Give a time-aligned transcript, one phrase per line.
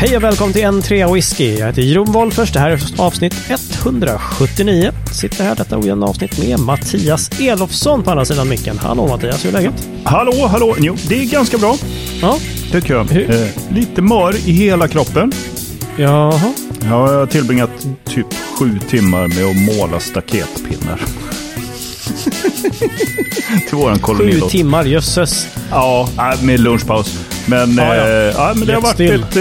[0.00, 1.54] Hej och välkommen till en trea whisky.
[1.58, 2.52] Jag heter Jeroen Wolffers.
[2.52, 3.34] Det här är avsnitt
[3.82, 4.92] 179.
[5.12, 8.78] Sitter här detta ojämna avsnitt med Mattias Elofsson på andra sidan micken.
[8.78, 9.88] Hallå Mattias, hur är läget?
[10.04, 10.76] Hallå, hallå!
[10.78, 11.76] Jo, det är ganska bra,
[12.22, 12.38] Ja,
[12.72, 13.16] tycker jag.
[13.30, 15.32] Eh, lite mör i hela kroppen.
[15.96, 16.52] jaha.
[16.82, 17.70] Jag har tillbringat
[18.04, 18.26] typ
[18.58, 21.00] sju timmar med att måla staketpinnar.
[23.68, 24.50] Till våran Sju kolonilott.
[24.50, 25.48] timmar, jösses.
[25.70, 26.08] Ja,
[26.42, 27.18] med lunchpaus.
[27.46, 28.02] Men, Ja, ja.
[28.08, 29.24] eh, ja, men det har varit still.
[29.30, 29.36] ett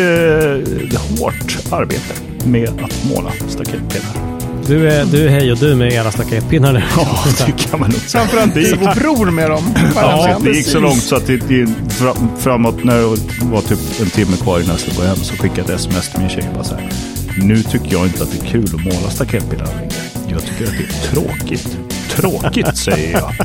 [0.93, 2.13] eh, hårt arbete
[2.45, 4.29] med att måla staketpinnar.
[4.67, 6.81] Du är, du är hej och du med era staketpinnar nu.
[6.97, 7.07] Ja,
[7.45, 8.21] det kan man nog säga.
[8.23, 9.63] Framförallt Det gick- vår bror med dem.
[9.95, 13.05] Ja, det gick så långt så att det, det, fram, framåt när det
[13.45, 16.09] var typ en timme kvar innan jag skulle gå hem så skickade jag ett sms
[16.11, 16.49] till min tjej.
[16.53, 16.89] Bara så här,
[17.37, 19.89] nu tycker jag inte att det är kul att måla staketpinnar längre.
[20.31, 21.77] Jag tycker att det är tråkigt.
[22.09, 23.33] Tråkigt säger jag.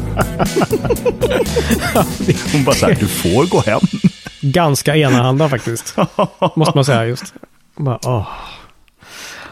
[2.53, 3.81] Hon bara så här, du får gå hem.
[4.53, 5.97] Ganska enahanda faktiskt.
[6.57, 7.34] Måste man säga just.
[7.77, 8.28] Bara, åh.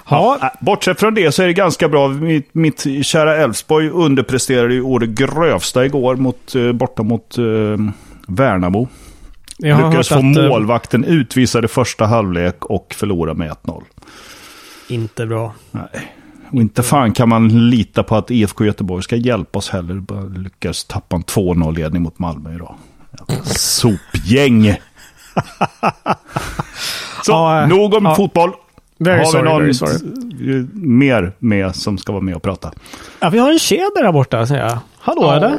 [0.09, 2.09] Ja, äh, bortsett från det så är det ganska bra.
[2.09, 7.45] Mitt, mitt kära Elfsborg underpresterade ju å det grövsta igår mot, eh, borta mot eh,
[8.29, 8.89] Värnamo.
[9.59, 10.37] jag Lyckades få att...
[10.37, 13.83] eh, målvakten utvisad i första halvlek och förlora med 1-0.
[14.89, 15.55] Inte bra.
[15.70, 16.13] Nej.
[16.51, 19.95] Och inte fan kan man lita på att IFK Göteborg ska hjälpa oss heller.
[19.95, 22.75] Bara lyckas tappa en 2-0-ledning mot Malmö idag.
[23.45, 24.77] Sopgäng!
[27.25, 28.15] Så, Ja, eh, nog om ja.
[28.15, 28.51] fotboll.
[28.99, 32.73] Very Har sorry, vi någon eh, mer med som ska vara med och prata?
[33.21, 34.79] Ja, vi har en kedja där borta, säger jag.
[35.01, 35.35] Hallå, Ja.
[35.37, 35.59] eller?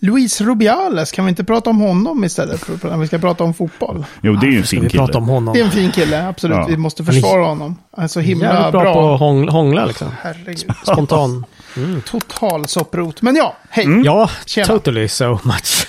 [0.00, 3.44] Luis Rubiales, kan vi inte prata om honom istället för att- när vi ska prata
[3.44, 4.04] om fotboll?
[4.22, 5.06] Jo, det är ju en fin vi kille.
[5.06, 5.54] prata om honom?
[5.54, 6.56] Det är en fin kille, absolut.
[6.56, 6.66] Ja.
[6.68, 7.76] Vi måste försvara honom.
[7.96, 8.92] Han är så himla Jävligt bra, bra.
[8.94, 10.08] på att hång- hångla liksom.
[10.22, 10.64] Herregud.
[10.82, 11.44] Spontan.
[12.04, 13.22] Total sopprot.
[13.22, 13.84] Men ja, hej.
[13.84, 14.04] Mm.
[14.04, 14.66] Ja, Tjena.
[14.66, 15.86] totally so much.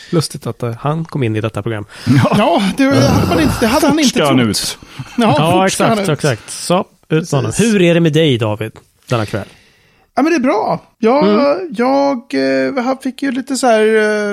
[0.10, 1.86] Lustigt att eh, han kom in i detta program.
[2.38, 4.40] Ja, det, hade man inte, det hade han inte trott.
[4.40, 4.78] ut?
[5.16, 6.08] Ja, Ja, exakt, ut.
[6.08, 6.50] exakt.
[6.50, 7.32] Så, ut.
[7.60, 8.72] Hur är det med dig David,
[9.08, 9.46] denna kväll?
[10.20, 10.80] Ja, men det är bra.
[10.98, 11.68] Jag, Mm.
[11.76, 13.80] jag eh, han fick ju lite så här,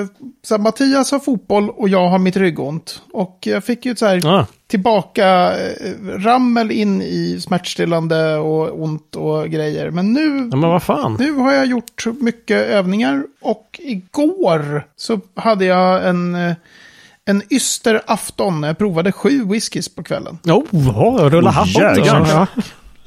[0.00, 0.06] eh,
[0.44, 3.02] så här, Mattias har fotboll och jag har mitt ryggont.
[3.12, 5.26] Och jag fick ju så här Ah, tillbaka
[5.58, 9.90] eh, rammel in i smärtstillande och ont och grejer.
[9.90, 11.16] Men nu, ja, men vad fan.
[11.18, 16.34] nu har jag gjort mycket övningar och igår så hade jag en,
[17.24, 18.62] en yster afton.
[18.62, 20.38] Jag provade sju whiskys på kvällen.
[20.46, 21.68] Oh, rulla hatt.
[21.76, 22.48] jävlar.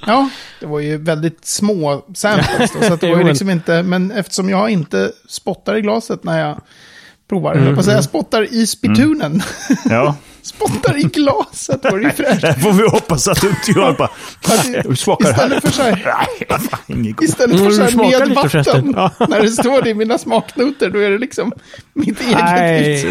[0.07, 0.29] Ja,
[0.59, 2.72] det var ju väldigt små samples.
[2.73, 6.39] Då, så det var ju liksom inte, men eftersom jag inte spottar i glaset när
[6.39, 6.62] jag
[7.29, 9.41] provar, Mm, jag säga, jag spottar i spitunen.
[9.85, 12.41] Ja, spottar i glaset, var det ju fräscht.
[12.41, 13.94] det får vi hoppas att du inte gör.
[13.94, 14.09] Bara,
[14.90, 15.46] du smakar här.
[15.46, 16.25] Istället för så här,
[17.22, 19.12] istället för Mm, så här med vatten, Ja.
[19.30, 21.51] när det står det i mina smaknoter, då är det liksom
[21.94, 23.06] mitt eget Nej,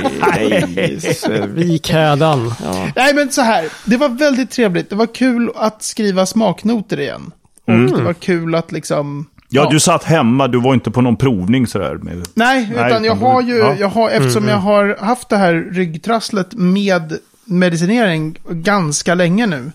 [1.28, 2.54] nej, vik hädan.
[2.64, 2.88] Ja.
[2.96, 3.68] Nej, men så här.
[3.84, 4.90] Det var väldigt trevligt.
[4.90, 7.30] Det var kul att skriva smaknoter igen.
[7.66, 7.92] Och Mm.
[7.96, 9.26] det var kul att liksom...
[9.52, 10.48] Ja, du satt hemma.
[10.48, 11.94] Du var inte på någon provning sådär.
[11.94, 12.26] Med...
[12.34, 13.74] Nej, utan jag utan har ju, ja.
[13.78, 19.72] jag har, eftersom Mm, jag har haft det här ryggtrasslet med medicinering ganska länge nu.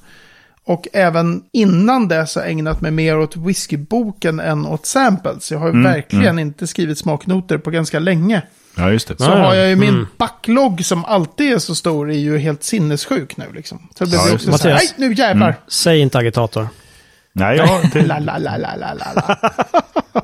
[0.67, 5.51] Och även innan dess har jag ägnat mig mer åt whiskyboken än åt samples.
[5.51, 8.41] Jag har ju Mm, verkligen inte skrivit smaknoter på ganska länge.
[8.77, 9.17] Ja, just det.
[9.17, 9.45] Så Ja, ja.
[9.45, 10.07] har jag ju min Mm.
[10.17, 13.87] backlog som alltid är så stor, är ju helt sinnessjuk nu liksom.
[13.97, 15.55] Så det Ja, blir just också så här, nej nu jävlar.
[15.67, 16.67] Säg inte agitator.
[17.37, 19.37] Nej, ja, det, La, la, la, la, la, la, la.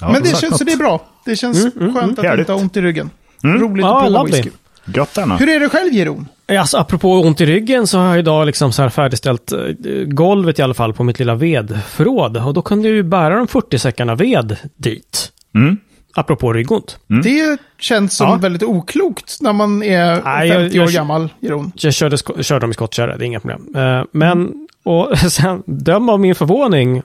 [0.00, 0.58] ja, Men det känns, något.
[0.58, 1.06] så det är bra.
[1.24, 2.38] Det känns skönt att Härligt.
[2.38, 3.10] inte ha ont i ryggen.
[3.42, 4.36] Roligt Ja, att prova lovely.
[4.36, 4.50] whisky.
[4.94, 5.36] Gött Anna.
[5.36, 6.28] Hur är det själv, Jeroen?
[6.58, 9.58] Alltså, apropå ont i ryggen så har jag idag liksom så här färdigställt eh,
[10.06, 12.36] golvet i alla fall på mitt lilla vedförråd.
[12.36, 15.32] Och då kunde jag ju bära de 40 säckarna ved dit.
[15.54, 15.76] Mm.
[16.14, 16.98] Apropå ryggont.
[17.22, 18.34] Det känns som Ja.
[18.36, 21.72] väldigt oklokt när man är Nej, jag- 50 jag- år gammal, Jeroen.
[21.74, 23.66] Jag körde, körde dem i skottkärra, det är inga problem.
[23.76, 26.96] Eh, men, och sen, döm av min förvåning,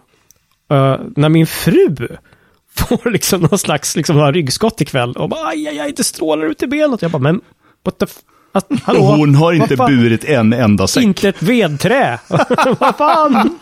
[0.72, 1.96] eh, när min fru
[2.76, 6.46] får liksom någon slags liksom, några ryggskott ikväll och bara aj, aj, aj, det strålar
[6.46, 7.02] ut i benet.
[7.02, 7.42] Jag bara, men
[7.86, 8.18] what the f-
[8.84, 9.00] hallå?
[9.02, 9.92] Hon har inte fan?
[9.98, 11.04] burit en enda säck.
[11.04, 12.20] Inte ett vedträ.
[12.80, 13.60] Vad fan?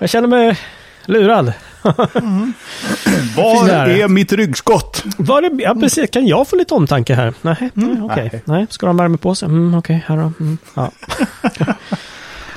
[0.00, 0.58] Jag känner mig
[1.06, 1.52] lurad.
[3.36, 3.86] Var Där.
[3.88, 5.04] är mitt ryggskott?
[5.18, 6.10] Var det, ja, precis.
[6.10, 7.34] Kan jag få lite omtanke här?
[7.42, 8.42] Nej, nej okej.
[8.44, 9.46] Nej, ska de värma på sig?
[9.48, 10.32] Mm, okej, här då.
[10.40, 10.90] Mm, ja.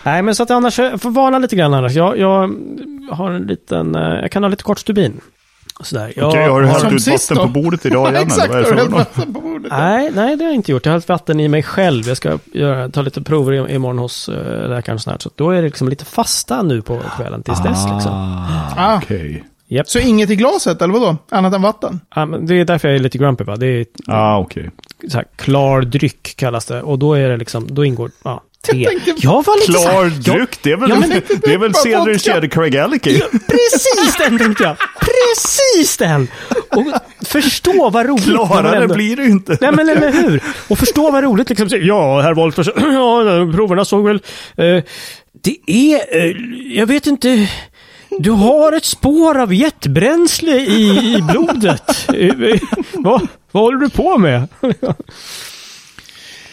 [0.03, 1.94] Nej, men så att annars, jag får varna lite grann annars.
[1.94, 2.51] Jag, jag
[3.12, 5.21] har en liten, eh, jag kan ha lite kort stubin.
[5.83, 6.13] Sådär.
[6.15, 7.44] Jag, Okej, har du hällt ut vatten då.
[7.44, 8.24] på bordet idag igen?
[8.27, 9.00] Exakt, eller vad hällt något?
[9.00, 9.71] vatten på bordet?
[9.71, 10.86] Nej, nej, det har jag inte gjort.
[10.86, 12.07] Jag har hällt vatten i mig själv.
[12.07, 15.21] Jag ska göra, ta lite prover i- imorgon hos uh, läkaren snart.
[15.21, 17.86] Så då är det liksom lite fasta nu på kvällen tills dess.
[17.94, 18.12] Liksom.
[18.77, 19.44] Ah, Okej.
[19.68, 19.89] Japp.
[19.89, 21.18] Så inget i glaset, eller vadå?
[21.31, 22.00] Annat än vatten?
[22.15, 23.56] Ja, men det är därför jag är lite grumpy va.
[23.56, 24.69] Det är Ah, okej.
[25.09, 26.81] så här, klar dryck kallas det.
[26.81, 28.78] Och då är det liksom, då ingår, ja, te.
[28.78, 31.10] Jag tänkte- Jag var lite så Klar här, jag- dryck, det är väl, Ja, men-
[31.44, 32.19] det är väl vodka.
[32.19, 33.19] Ceder Craig Allicky?
[33.48, 34.75] Precis den tänkte jag!
[35.00, 36.28] Precis den!
[36.69, 36.86] Och
[37.28, 38.24] förstå vad roligt.
[38.25, 39.58] Klarare ändå- blir det ju inte.
[39.62, 40.44] Nej men eller hur?
[40.68, 41.68] Och förstå vad roligt liksom.
[41.72, 44.16] Ja, herr Wolf, ja, proverna såg väl...
[44.58, 44.84] Eh,
[45.44, 46.18] det är...
[46.18, 46.36] Eh,
[46.78, 47.50] jag vet inte...
[48.19, 52.10] Du har ett spår av jetbränsle i, i blodet.
[52.10, 52.60] Eh, eh,
[52.94, 54.48] vad, vad håller du på med?
[54.80, 54.94] ja.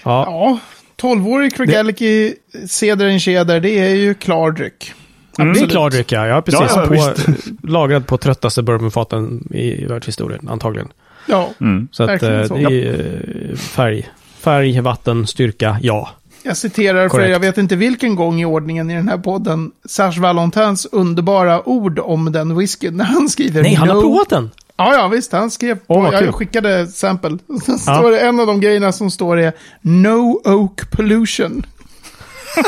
[0.05, 0.59] Ja,
[1.03, 2.35] 12-årig Craigelliki
[2.69, 4.93] Ceder Cheder, det är ju klar dryck.
[5.37, 6.61] Det är klar drycka, ja precis.
[6.77, 7.33] Ja, ja, på,
[7.69, 10.89] lagrad på tröttaste bourbonfaten i världshistorien, antagligen.
[11.27, 11.51] Ja,
[11.91, 12.55] Så att Verkligen eh, så.
[12.55, 14.09] det är eh, färg.
[14.41, 16.09] Färg, vatten, styrka, ja.
[16.43, 17.31] jag citerar för Korrekt.
[17.31, 21.99] jag vet inte vilken gång i ordningen i den här podden Serge Valentins underbara ord
[21.99, 24.51] om den whiskyn när han skriver Nej, han har no- provat den!
[24.79, 25.33] Ja, ja, visst.
[25.33, 26.33] Han skrev, vad jag kul.
[26.33, 27.39] skickade sample.
[27.67, 31.67] Så står det, en av de grejerna som står är No Oak Pollution.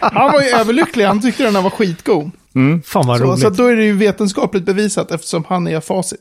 [0.00, 2.30] han var ju överlycklig, han tyckte den här var skitgod.
[2.84, 3.42] Fan vad Så, roligt.
[3.42, 6.20] så då är det ju vetenskapligt bevisat eftersom han är facit.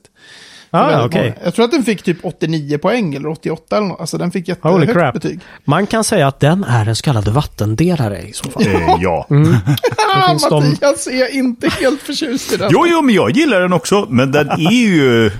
[0.72, 1.34] Ah, många.
[1.44, 4.00] Jag tror att den fick typ 89 poäng eller 88 eller något.
[4.00, 5.14] Alltså den fick Holy jättehögt crap.
[5.14, 5.40] betyg.
[5.66, 8.64] Man kan säga att den är en så kallad vattendelare i så fall.
[8.68, 9.28] Eh, ja.
[10.30, 12.70] Finns de- Mattias är inte helt förtjust i den.
[12.72, 14.08] Jo, jo, men jag gillar den också.
[14.10, 15.32] Men den är ju...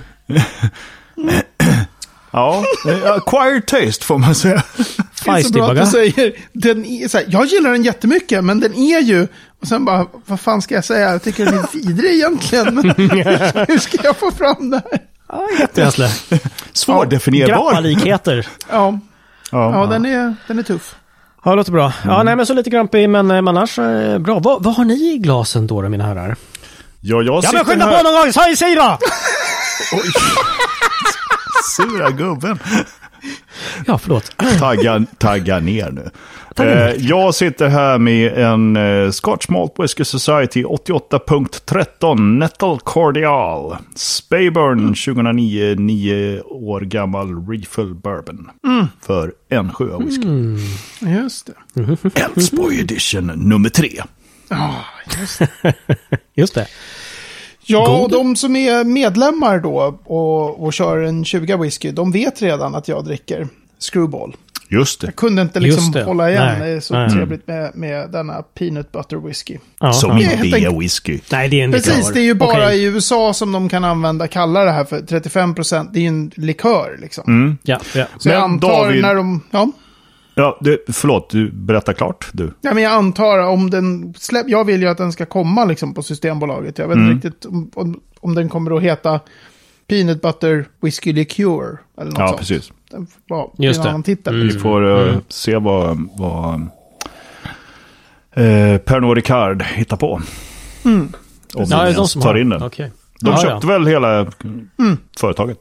[2.30, 4.62] ja, eh, acquired taste får man säga.
[5.24, 8.44] Det är så bra att du säger, den är, så här, jag gillar den jättemycket,
[8.44, 9.26] men den är ju...
[9.62, 11.10] Och sen bara, vad fan ska jag säga?
[11.12, 12.74] Jag tycker den är vidrig egentligen.
[12.74, 12.84] Men
[13.68, 15.00] hur ska jag få fram det här?
[15.28, 16.08] Ja, jättebränsle.
[16.72, 17.54] Svårdefinierbar.
[17.70, 18.46] Grappalikheter.
[18.70, 18.98] Ja,
[19.50, 19.72] Ja.
[19.80, 20.94] ja den, är, den är tuff.
[21.44, 21.92] Ja, det låter bra.
[22.04, 22.26] Ja, Mm.
[22.26, 24.38] nej men så lite grumpy, men, eh, men annars eh, bra.
[24.38, 26.36] Vad, vad har ni i glasen då, då mina herrar?
[27.00, 27.96] Ja, jag Ja, sitter men skynda här...
[27.98, 28.32] på någon gång!
[28.32, 28.98] Säg, säg då!
[31.76, 32.58] Sura gubben.
[33.86, 34.32] Ja, förlåt.
[34.58, 36.10] Tagga, tagga ner nu.
[36.60, 43.76] Eh, jag sitter här med en eh, Scotch Malt Whisky Society 88.13 Nettle Cordial.
[43.94, 48.50] Speyburn 2009, 9 år gammal refill bourbon.
[49.02, 50.28] För en sjö whisky.
[51.00, 52.10] Just det.
[52.20, 54.02] Älvsborg edition nummer tre.
[54.48, 54.74] Ja,
[55.20, 55.74] just det.
[56.34, 56.66] Just det.
[57.68, 62.42] Ja, och de som är medlemmar då och, och kör en 20 whisky, de vet
[62.42, 63.48] redan att jag dricker
[63.78, 64.36] Screwball.
[64.68, 65.06] Just det.
[65.06, 66.58] Jag kunde inte liksom hålla igen.
[66.58, 66.68] Nej.
[66.70, 67.10] Det är så Nej.
[67.10, 69.58] trevligt med, med denna peanut butter whisky.
[69.80, 70.32] Ja, Som ja.
[70.32, 71.20] inte är whisky.
[71.32, 72.12] Nej, det är en Precis, likör.
[72.14, 72.78] det är ju bara Okej.
[72.78, 75.88] i USA som de kan använda, kalla det här för 35%.
[75.92, 77.58] Det är ju en likör liksom.
[77.62, 78.06] Ja, ja.
[78.18, 79.40] Så jag Men antar David- när de...
[79.50, 79.70] Ja.
[80.38, 82.52] Ja, du, förlåt, du berättar klart du.
[82.60, 84.48] ja, men jag antar om den släpp...
[84.48, 86.78] Jag vill ju att den ska komma liksom på Systembolaget.
[86.78, 87.10] Jag vet Mm.
[87.10, 89.20] inte riktigt om, om, om den kommer att heta
[89.88, 91.78] Peanut Butter Whisky Liqueur.
[92.00, 92.38] Eller något Ja, sånt.
[92.38, 92.72] precis.
[92.90, 93.88] Den var Just en det.
[93.90, 94.34] annan titel.
[94.34, 94.48] Mm.
[94.48, 96.54] Vi får eh, se vad, vad
[98.34, 100.20] eh, Pernod Ricard hittar på.
[100.84, 101.12] Om
[101.54, 102.38] Ja, de det är de ens tar har.
[102.38, 102.62] in den.
[102.62, 102.92] Okej.
[103.20, 103.72] De Ja, köpte ja.
[103.72, 104.26] väl hela
[105.20, 105.58] företaget.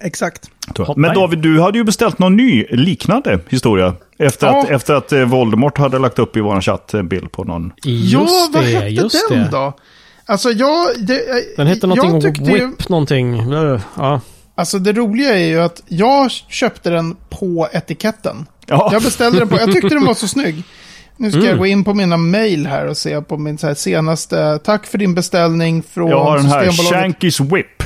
[0.00, 0.50] Exakt.
[0.96, 1.14] Men.
[1.14, 3.94] David, du hade ju beställt någon ny liknande historia.
[4.18, 4.62] Efter Ja.
[4.62, 7.72] att, efter att eh, Voldemort hade lagt upp i vår chatt en bild på någon.
[7.84, 7.90] ja,
[8.20, 9.48] Just vad det, hette just den det.
[9.50, 9.72] då?
[10.26, 10.86] Alltså jag...
[10.98, 11.20] Det,
[11.56, 13.38] Den hette jag någonting tyckte ju- Whip någonting.
[13.52, 14.20] Eh, Ja.
[14.54, 18.46] Alltså det roliga är ju att jag köpte den på etiketten.
[18.66, 18.88] Ja.
[18.92, 20.62] Jag beställde den på, jag tyckte den var så snygg.
[21.16, 21.50] Nu ska Mm.
[21.50, 24.86] jag gå in på mina mail här och se på min så här senaste, tack
[24.86, 26.64] för din beställning från Jag har den här.
[26.66, 27.82] Shanky's Whip.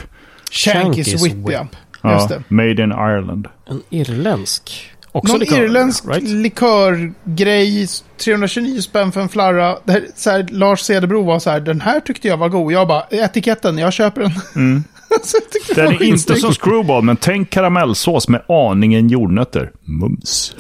[0.51, 1.69] Shankys Shankys Whip, Whip.
[2.03, 2.43] Ja, Just det.
[2.49, 3.49] Made in Ireland.
[3.69, 4.91] En irländsk.
[5.17, 6.23] Också Någon likör, irländsk right?
[6.29, 7.87] likörgrej,
[8.19, 9.79] 329 spänn för en flarra.
[9.85, 12.73] Det här, så här, Lars Cederbro var så här, den här tyckte jag var god.
[12.73, 14.31] Jag bara, etiketten, jag köper den.
[15.25, 19.73] så jag tyckte det är inte som screwball, men tänk karamellsås med aningen jordnötter.
[19.85, 20.57] Mums.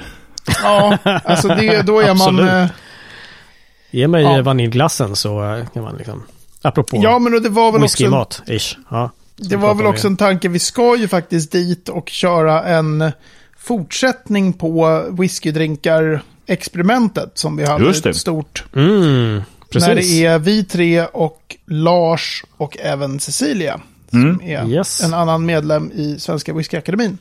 [0.63, 2.49] Ja, alltså det, då är man...
[2.49, 2.67] Eh,
[3.91, 4.37] Ge mig Ja.
[4.37, 4.43] ja.
[4.43, 6.23] vaniljglassen så eh, kan man liksom...
[6.63, 7.97] Apropå Ja, men det var väl också...
[8.03, 8.77] whiskymat, ish.
[8.91, 9.11] Ja.
[9.37, 13.13] Det var väl också en tanke, vi ska ju faktiskt dit och köra en
[13.67, 18.11] fortsättning på whiskydrinkar-experimentet som vi hade Just det.
[18.11, 18.65] ett stort.
[18.77, 19.43] Mm,
[19.73, 19.89] precis.
[19.89, 23.81] När det är vi tre och Lars och även Cecilia.
[24.11, 24.73] Som är Mm.
[24.73, 25.03] Yes.
[25.03, 27.19] en annan medlem i Svenska Whiskyakademin.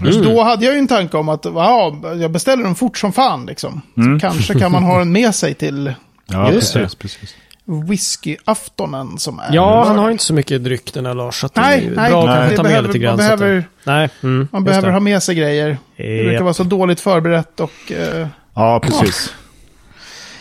[0.00, 0.12] Mm.
[0.12, 3.12] Så då hade jag ju en tanke om att ja, jag beställer den fort som
[3.12, 3.46] fan.
[3.46, 3.80] Liksom.
[3.94, 5.94] Så kanske kan man ha den med sig till
[6.26, 6.94] Ja, Just precis.
[6.94, 7.34] precis.
[7.70, 9.48] Whiskyaftonen som är.
[9.52, 11.40] Ja, han har inte så mycket dryck den här Lars.
[11.40, 12.36] Så att Nej, det är nej, bra att nej.
[12.36, 13.16] kanske Det ta med behöver- lite grann.
[13.16, 15.78] man att behöver- det, nej, mm, Man behöver ha med sig grejer.
[15.96, 17.92] Det brukar vara så dåligt förberett och...
[17.92, 19.34] eh, Ja, precis.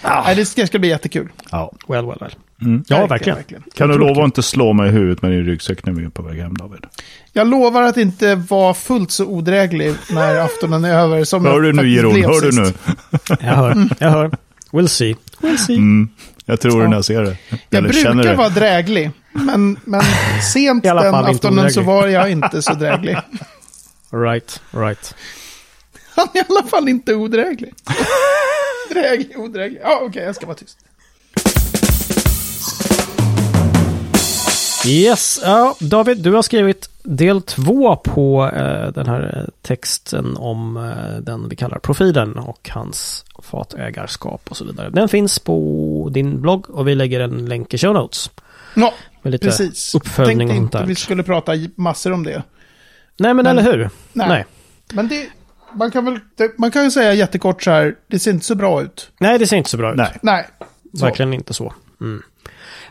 [0.04, 1.30] Nej, det ska, ska bli jättekul.
[1.52, 1.72] Ja.
[1.88, 2.32] Well, well, well.
[2.88, 3.38] Ja, verkligen.
[3.76, 6.10] Kan du lova att inte slå mig i huvudet med din ryggsäck när vi är
[6.10, 6.80] på väg hem David?
[7.34, 11.24] Jag lovar att inte vara fullt så odräglig när aftonen är över.
[11.24, 12.74] Som Hör du nu Jeroen, hör du nu?
[13.40, 14.32] Jag hör, jag hör.
[14.72, 15.16] We'll see.
[15.40, 15.76] We'll see.
[15.76, 16.10] Mm,
[16.46, 17.38] jag tror det när jag ser det.
[17.70, 18.36] Jag Eller brukar det.
[18.36, 20.02] vara dräglig, men, men
[20.54, 23.18] sent den aftonen så var jag inte så dräglig.
[24.12, 25.16] Right, right.
[26.16, 27.74] Han är i alla fall inte odräglig.
[28.90, 29.80] Dräglig, odräglig.
[29.84, 30.78] Ja, okej, jag ska vara tyst.
[34.88, 40.78] Yes, ja, David, du har skrivit del två på eh, den här eh, texten om
[40.78, 44.90] eh, den vi kallar profilen och hans fatägarskap och så vidare.
[44.90, 48.32] Den finns på din blogg och vi lägger en länk i show notes.
[48.76, 49.96] Ja, Med lite precis.
[49.96, 52.44] uppföljning Tänkte och sånt inte vi skulle prata massor om det.
[53.18, 53.90] Nej, men, Men- eller hur?
[54.14, 54.28] Nej.
[54.30, 54.46] Nej.
[54.94, 55.30] Men det,
[55.74, 58.56] man kan väl det, man kan ju säga jättekort så här, det ser inte så
[58.56, 59.12] bra ut.
[59.20, 59.98] Nej, det ser inte så bra ut.
[59.98, 60.18] Nej.
[60.22, 60.48] Nej.
[60.94, 61.06] Så.
[61.06, 61.74] Verkligen inte så.
[62.02, 62.22] Mm.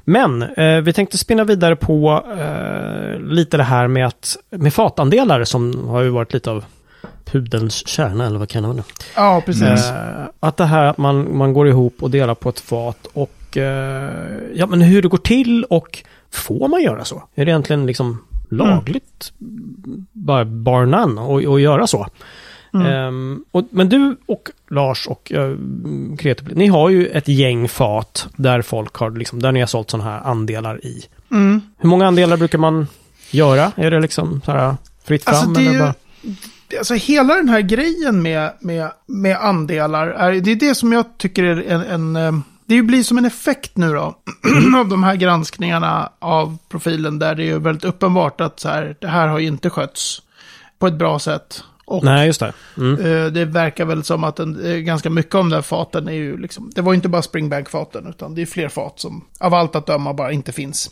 [0.08, 5.44] Men eh, vi tänkte spinna vidare på eh, lite det här med, att, med fatandelar
[5.44, 6.64] som har ju varit lite av
[7.24, 8.82] pudelns kärna, eller vad kan man nu?
[9.16, 9.90] Ja, precis.
[9.90, 13.56] Eh, att det här att man, man går ihop och delar på ett fat och
[13.56, 14.10] eh,
[14.54, 17.22] ja, men hur det går till och får man göra så?
[17.34, 19.32] Är det egentligen liksom lagligt,
[20.12, 22.06] bara bar none, att att göra så?
[22.74, 25.56] Ehm, och, men du och Lars och uh,
[26.54, 30.10] ni har ju ett gäng fat där folk har liksom, där ni har sålt sådana
[30.10, 31.04] här andelar i.
[31.30, 31.60] Mm.
[31.78, 32.86] Hur många andelar brukar man
[33.30, 33.72] göra?
[33.76, 35.34] Är det liksom så här fritt fram?
[35.34, 35.94] Alltså, det är eller ju- bara?
[36.78, 41.04] Alltså hela den här grejen med, med, med andelar, är, det är det som jag
[41.18, 44.18] tycker är en, en eh, det blir som en effekt nu då,
[44.78, 49.08] av de här granskningarna av profilen där det är väldigt uppenbart att så här, det
[49.08, 50.22] här har ju inte skötts
[50.78, 51.64] på ett bra sätt.
[51.88, 52.52] Och Nej, just det.
[52.76, 53.00] Mm.
[53.00, 56.12] eh, det verkar väl som att en, eh, ganska mycket av de där faten är
[56.12, 59.54] ju liksom, det var ju inte bara springbank-faten, utan det är fler fat som av
[59.54, 60.90] allt att döma bara inte finns.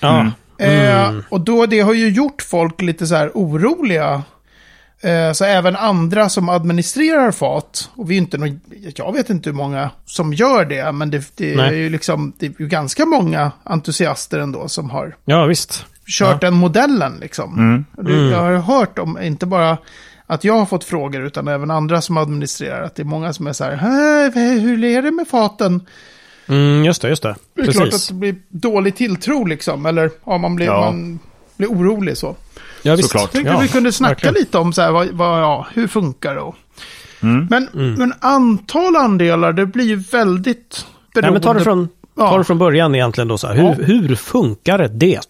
[0.00, 0.30] Ja.
[0.58, 4.22] Eh, och då, det har ju gjort folk lite så här oroliga.
[5.00, 8.60] Eh, så även andra som administrerar fat, och vi är inte någon,
[8.96, 12.46] jag vet inte hur många som gör det, men det, det är ju liksom, det
[12.46, 15.86] är ju ganska många entusiaster ändå som har ja, visst.
[16.06, 17.84] kört den modellen liksom.
[17.96, 19.78] Och det, Jag har hört om, inte bara
[20.26, 23.46] att jag har fått frågor, utan även andra som administrerar, att det är många som
[23.46, 25.86] är så här, "Hä, hur är det med faten?
[26.48, 27.34] Mm, just det, just det.
[27.54, 30.80] Det är klart att det blir dålig tilltro liksom, eller ja, man, blir, Ja.
[30.80, 31.18] man
[31.56, 32.36] blir orolig så.
[32.82, 33.08] Ja, visst.
[33.10, 33.32] Såklart.
[33.32, 34.34] Tänkte Ja, vi kunde snacka verkligen.
[34.34, 36.52] lite om så här, vad, vad, ja, hur funkar det?
[37.22, 37.46] Mm.
[37.50, 37.68] Men,
[37.98, 41.32] men antal andelar, det blir ju väldigt Nej, beroende.
[41.32, 42.30] men ta det, från, Ja.
[42.30, 43.38] ta det från början egentligen då.
[43.38, 43.54] Så här.
[43.54, 43.72] Hur, Ja.
[43.74, 45.20] hur funkar det?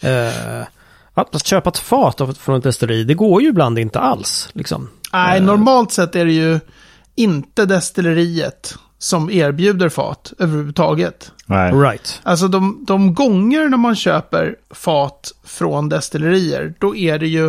[0.00, 0.66] Eh,
[1.20, 4.48] att köpa ett fat av- från ett destilleri, det går ju ibland inte alls.
[4.52, 4.88] Liksom.
[5.12, 6.60] Nej, normalt sett är det ju
[7.14, 11.32] inte destilleriet som erbjuder fat överhuvudtaget.
[11.46, 11.72] Nej.
[11.72, 12.20] Right.
[12.22, 17.46] Alltså de, de gånger när man köper fat från destillerier, då är det ju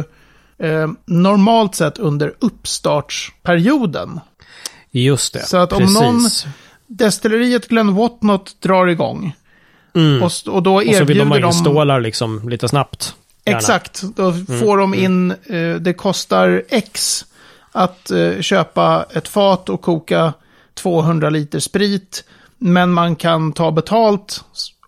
[0.57, 4.19] eh, normalt sett under uppstartsperioden.
[4.91, 5.43] Just det.
[5.45, 6.01] Så att om Precis.
[6.01, 6.29] någon-
[6.87, 9.35] Destilleriet Glen Whatnot drar igång.
[9.95, 10.23] Mm.
[10.23, 13.15] Och, och då Och så vill erbjuder de in stålar liksom lite snabbt.
[13.45, 13.57] Gärna.
[13.57, 17.25] Exakt, då får de in, eh, det kostar X
[17.71, 20.33] att eh, köpa ett fat och koka
[20.73, 22.23] 200 liter sprit.
[22.57, 24.43] Men man kan ta betalt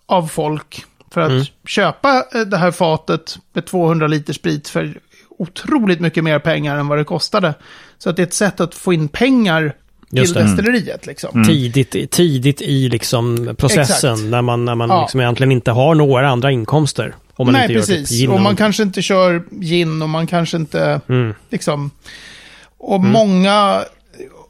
[0.06, 5.00] av folk för att köpa eh, det här fatet med 200 liter sprit för
[5.38, 7.54] otroligt mycket mer pengar än vad det kostade.
[7.98, 9.74] Så att det är ett sätt att få in pengar
[10.10, 10.42] till det.
[10.42, 11.44] destilleriet liksom.
[11.44, 14.30] Tidigt, i- tidigt i liksom processen Exakt.
[14.30, 15.00] när man, när man Ja.
[15.00, 17.14] liksom egentligen inte har några andra inkomster.
[17.36, 18.08] Om man Nej, inte gör precis.
[18.08, 21.34] typ gin och man och- kanske inte kör gin och man kanske inte, Mm.
[21.50, 21.90] liksom...
[22.78, 23.82] Och många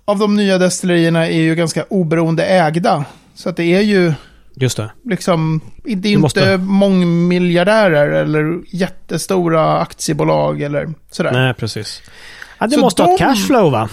[0.05, 3.05] av de nya destillerierna är ju ganska oberoende ägda.
[3.35, 4.13] Så att det är ju
[4.57, 4.91] Just det.
[5.05, 11.33] liksom, det är ju måste- inte mångmiljardärer eller jättestora aktiebolag eller sådär.
[11.33, 12.03] Nej, precis.
[12.59, 13.89] Ja, det Så måste ha ett de- cashflow va?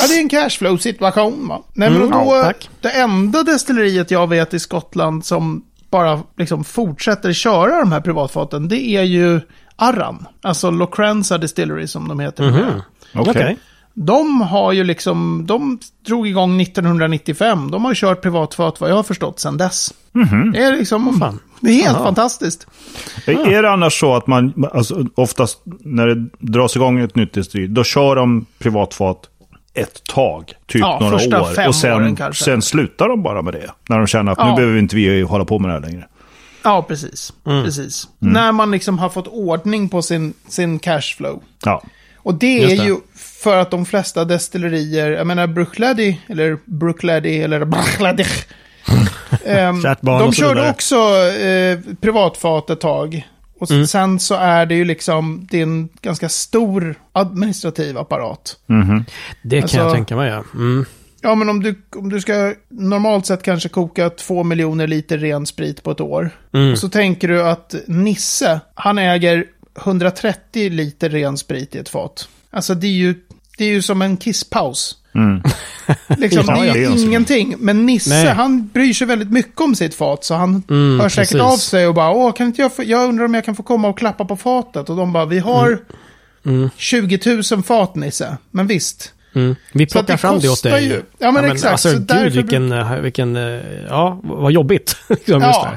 [0.00, 1.62] Ja, det är en cashflow-situation va.
[1.74, 6.64] Nej, men Mm, då, ja, det enda destilleriet jag vet i Skottland som bara liksom
[6.64, 9.40] fortsätter köra de här privatfaten, det är ju
[9.76, 10.26] Arran.
[10.42, 12.50] Alltså Locrenza Distillery som de heter.
[12.50, 12.82] Mhm.
[13.14, 13.30] Okej.
[13.30, 13.58] Okej.
[13.94, 17.70] De har ju liksom, de drog igång 1995.
[17.70, 19.94] De har kört privatfat vad jag har förstått sedan dess.
[20.52, 21.38] Det är liksom, fan.
[21.60, 22.04] det är helt Jaha.
[22.04, 22.66] fantastiskt.
[23.26, 27.66] Är det annars så att man, alltså, oftast när det dras igång ett nytt destilleri,
[27.68, 29.18] då kör de privatfat
[29.80, 31.54] ett tag, typ Ja, några första år.
[31.54, 33.70] fem Och sen, sen slutar de bara med det.
[33.88, 34.50] När de känner att Ja.
[34.50, 36.06] nu behöver inte vi hålla på med det här längre.
[36.62, 37.32] Ja, precis.
[37.44, 38.08] precis.
[38.18, 41.42] När man liksom har fått ordning på sin, sin cashflow.
[41.64, 41.82] Ja.
[42.16, 42.84] Och det Just är det.
[42.84, 42.96] ju
[43.42, 48.44] för att de flesta destillerier, jag menar Bruichladdich, eller Bruichladdich, eller Bruichladdich.
[49.44, 50.96] Ehm, Kärt barn de körde också
[51.40, 53.28] eh, privatfat ett tag.
[53.60, 53.86] Och Mm.
[53.86, 58.56] sen så är det ju liksom, det är en ganska stor administrativ apparat.
[58.66, 59.04] Mhm.
[59.42, 60.44] Det kan jag Alltså- tänka mig, ja.
[60.54, 60.84] Mm.
[61.20, 65.46] Ja, men om du, om du ska normalt sett kanske koka två miljoner liter ren
[65.46, 66.30] sprit på ett år.
[66.54, 66.72] Mm.
[66.72, 69.44] Och så tänker du att Nisse, han äger
[69.84, 72.28] 130 liter ren sprit i ett fat.
[72.50, 73.14] Alltså det är ju,
[73.58, 74.96] det är ju som en kisspaus.
[75.14, 75.42] Mm.
[76.18, 77.04] Liksom, Ja, det ja, är ju så.
[77.06, 77.54] ingenting.
[77.58, 78.26] Men Nisse, Nej.
[78.26, 80.24] han bryr sig väldigt mycket om sitt fat.
[80.24, 81.40] Så han Mm, hör säkert precis.
[81.52, 83.62] av sig och bara, åh, kan inte jag, få, jag undrar om jag kan få
[83.62, 84.90] komma och klappa på fatet.
[84.90, 85.78] Och de bara, vi har
[86.46, 86.70] Mm.
[86.76, 88.36] 20 000 fat Nisse.
[88.50, 89.12] Men visst.
[89.34, 89.56] Mm.
[89.72, 90.84] Vi plockar det fram det åt dig.
[90.84, 91.72] ju- Ja, men exakt.
[91.72, 93.42] Alltså, Så gud, därför- vilken, eh, vilken, eh,
[93.88, 94.96] ja, vad jobbigt.
[95.08, 95.72] liksom, just Ja.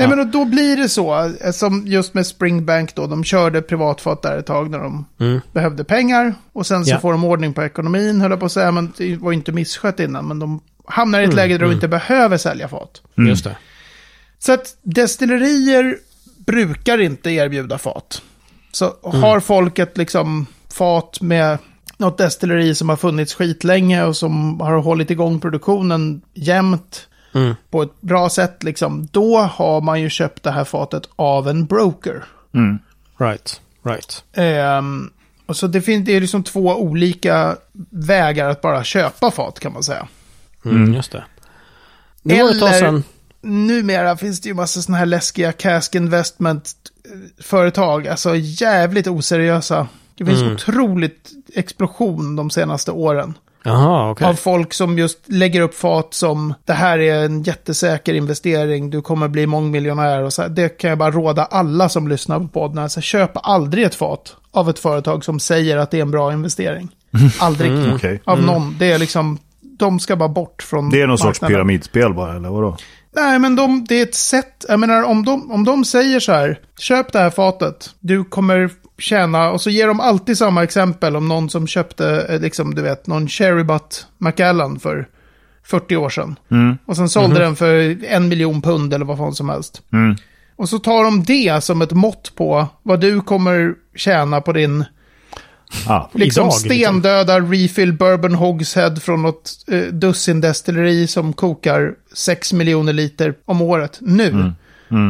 [0.00, 0.16] Nej, Ja.
[0.16, 4.22] men och då blir det så, eh, som just med Springbank då, de körde privatfat
[4.22, 5.40] där ett tag när de Mm.
[5.52, 6.34] behövde pengar.
[6.52, 6.98] Och sen så Ja.
[7.00, 9.52] får de ordning på ekonomin, höll jag på att säga, men det var ju inte
[9.52, 10.28] misskött innan.
[10.28, 11.74] Men de hamnar i ett Mm, läge där de mm.
[11.74, 13.02] inte behöver sälja fat.
[13.16, 13.56] Just det.
[14.38, 15.96] Så att destillerier
[16.46, 18.22] brukar inte erbjuda fat.
[18.72, 19.22] Så Mm.
[19.22, 21.58] har folk ett liksom fat med
[21.98, 27.54] något destilleri som har funnits skitlänge och som har hållit igång produktionen jämt Mm.
[27.70, 31.66] på ett bra sätt, liksom, då har man ju köpt det här fatet av en
[31.66, 32.24] broker.
[32.54, 32.78] Mm.
[33.18, 34.24] Right, right.
[34.32, 35.10] Ehm,
[35.46, 37.56] och så det, finns, det är liksom två olika
[37.90, 40.08] vägar att bara köpa fat kan man säga.
[40.64, 40.94] Mm, Mm.
[40.94, 41.24] Just det.
[42.28, 43.04] Tag Eller- sedan.
[43.42, 49.88] Numera finns det ju massa sådana här läskiga cask investment-företag, alltså jävligt oseriösa.
[50.14, 50.54] Det finns Mm.
[50.54, 53.34] otroligt explosion de senaste åren.
[53.62, 54.26] Jaha, okej.
[54.26, 59.02] Av folk som just lägger upp fat som det här är en jättesäker investering, du
[59.02, 60.48] kommer bli mångmiljonär och så här.
[60.48, 62.78] Det kan jag bara råda alla som lyssnar på podden.
[62.78, 66.32] Alltså, köp aldrig ett fat av ett företag som säger att det är en bra
[66.32, 66.88] investering.
[67.40, 67.70] Aldrig.
[67.70, 67.94] Mm.
[67.94, 68.22] Okej.
[68.24, 68.76] Av någon.
[68.78, 71.54] Det är liksom, de ska bara bort från Det är någon sorts marknaden.
[71.56, 72.76] pyramidspel bara, eller vadå?
[73.12, 74.64] Nej, men de, det är ett sätt.
[74.68, 78.70] Jag menar, om de, om de säger så här, köp det här fatet, du kommer
[78.98, 82.82] tjäna, och så ger de alltid samma exempel om någon som köpte, eh, liksom, du
[82.82, 85.08] vet, någon Cherry Butt Macallan för
[85.64, 86.38] 40 år sedan.
[86.50, 86.78] Mm.
[86.86, 89.82] Och sen sålde den för en miljon pund eller vad fan som helst.
[89.92, 90.16] Mm.
[90.56, 94.84] Och så tar de det som ett mått på vad du kommer tjäna på din
[95.86, 96.08] Ah.
[96.14, 96.70] liksom Idag, liksom.
[96.70, 103.62] stendöda refill bourbon hogshead från något eh, dussin destilleri som kokar 6 miljoner liter om
[103.62, 104.52] året nu.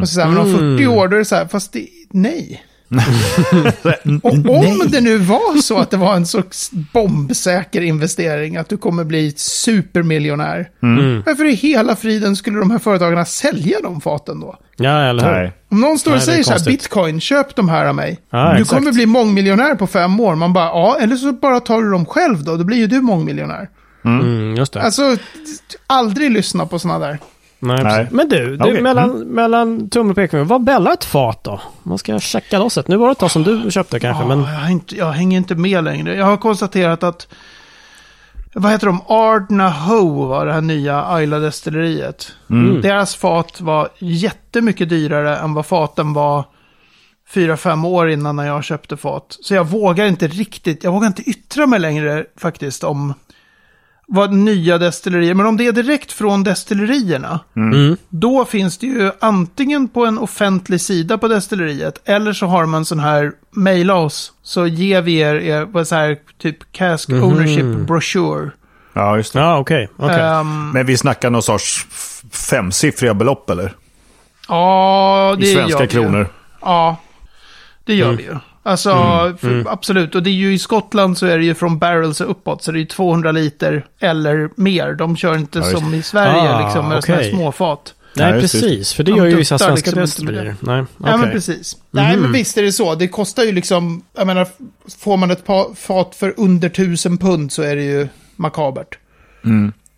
[0.03, 2.65] Och så säger man om 40 år, då är det så här, fast det, nej.
[4.23, 8.77] Och om det nu var så att det var en sorts bombsäker investering, att du
[8.77, 10.69] kommer bli supermiljonär.
[10.83, 11.23] Mm.
[11.27, 14.57] Varför i hela friden skulle de här företagen sälja de faten då?
[14.77, 15.53] Ja, eller hur?
[15.69, 18.21] Om någon står och Nej, säger så här, bitcoin, köp de här av mig.
[18.31, 18.79] Ja, du exakt.
[18.79, 20.35] kommer bli mångmiljonär på fem år.
[20.35, 23.01] Man bara, ja, eller så bara tar du dem själv då, då blir ju du
[23.01, 23.69] mångmiljonär.
[24.05, 24.83] Mm, just det.
[24.83, 25.17] Alltså,
[25.87, 27.19] aldrig lyssna på sådana där.
[27.61, 28.09] Nej, Nej.
[28.11, 28.83] Men du, du Okej.
[28.83, 31.61] mellan, mellan tumme och pekfinger, vad bällar ett fat då?
[31.83, 32.89] Man ska checka losset.
[32.89, 34.55] Nu var det ett tag som du köpte kanske, Ja, men...
[34.55, 36.17] jag, inte, jag hänger inte med längre.
[36.17, 37.29] Jag har konstaterat att,
[38.55, 42.33] vad heter de, Ardna Ho var det här nya Ayla-destilleriet.
[42.51, 42.81] Mm.
[42.81, 46.45] Deras fat var jättemycket dyrare än vad faten var
[47.29, 49.37] fyra, fem år innan när jag köpte fat.
[49.41, 53.15] Så jag vågar inte riktigt, jag vågar inte yttra mig längre faktiskt om
[54.13, 57.97] vad nya destillerier, men om det är direkt från destillerierna, Mm.
[58.09, 62.85] då finns det ju antingen på en offentlig sida på destilleriet, eller så har man
[62.85, 67.23] sån här, mejla oss, så ger vi er, er vad så här, typ cask Mhm.
[67.25, 68.51] ownership brochure.
[68.93, 69.39] Ja, just det.
[69.39, 69.89] Ja, okej.
[69.97, 70.21] okej.
[70.21, 71.87] Ehm, Men vi snackar någon sorts
[72.33, 73.73] femsiffriga belopp, eller?
[74.49, 75.89] ja, det I gör svenska vi ju.
[75.91, 76.29] kronor.
[76.63, 76.97] Ja,
[77.85, 78.17] det gör Mm.
[78.17, 78.37] vi ju.
[78.63, 78.91] Alltså,
[79.41, 80.15] för, absolut.
[80.15, 82.73] Och det är ju i Skottland så är det ju från barrels och uppåt, så
[82.73, 84.93] det är ju 200 liter eller mer.
[84.93, 87.31] De kör inte Ja, som i Sverige, Ah, liksom, med okej.
[87.31, 87.95] småfat.
[88.17, 88.41] Nej, det.
[88.41, 88.93] precis.
[88.93, 90.57] För det De gör ju vissa svenska liksom destillerier.
[90.61, 91.77] Nej, Ja, men precis.
[91.91, 92.95] Nej, men visst är det så.
[92.95, 94.47] Det kostar ju liksom, jag menar,
[94.99, 98.99] får man ett pa- fat för under 1000 pund så är det ju makabert.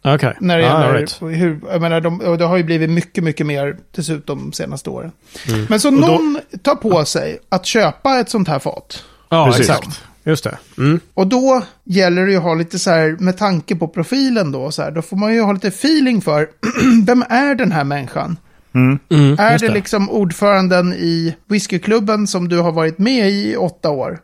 [0.04, 0.36] Okej.
[0.40, 1.18] När det Ja, gäller right.
[1.22, 4.90] hur, jag menar, de, och det har ju blivit mycket, mycket mer dessutom de senaste
[4.90, 5.12] åren.
[5.48, 5.66] Mm.
[5.68, 9.04] Men så då- någon tar på sig att köpa ett sånt här fat.
[9.28, 9.60] Ja, Precis.
[9.70, 10.00] exakt.
[10.24, 10.58] Just det.
[10.78, 11.00] Mm.
[11.14, 14.70] Och då gäller det ju att ha lite så här, med tanke på profilen då,
[14.70, 16.48] så här, då får man ju ha lite feeling för,
[17.06, 18.36] vem är den här människan?
[18.74, 18.98] Mm,
[19.38, 23.90] Är just det liksom ordföranden i whiskyklubben som du har varit med i i åtta
[23.90, 24.18] år?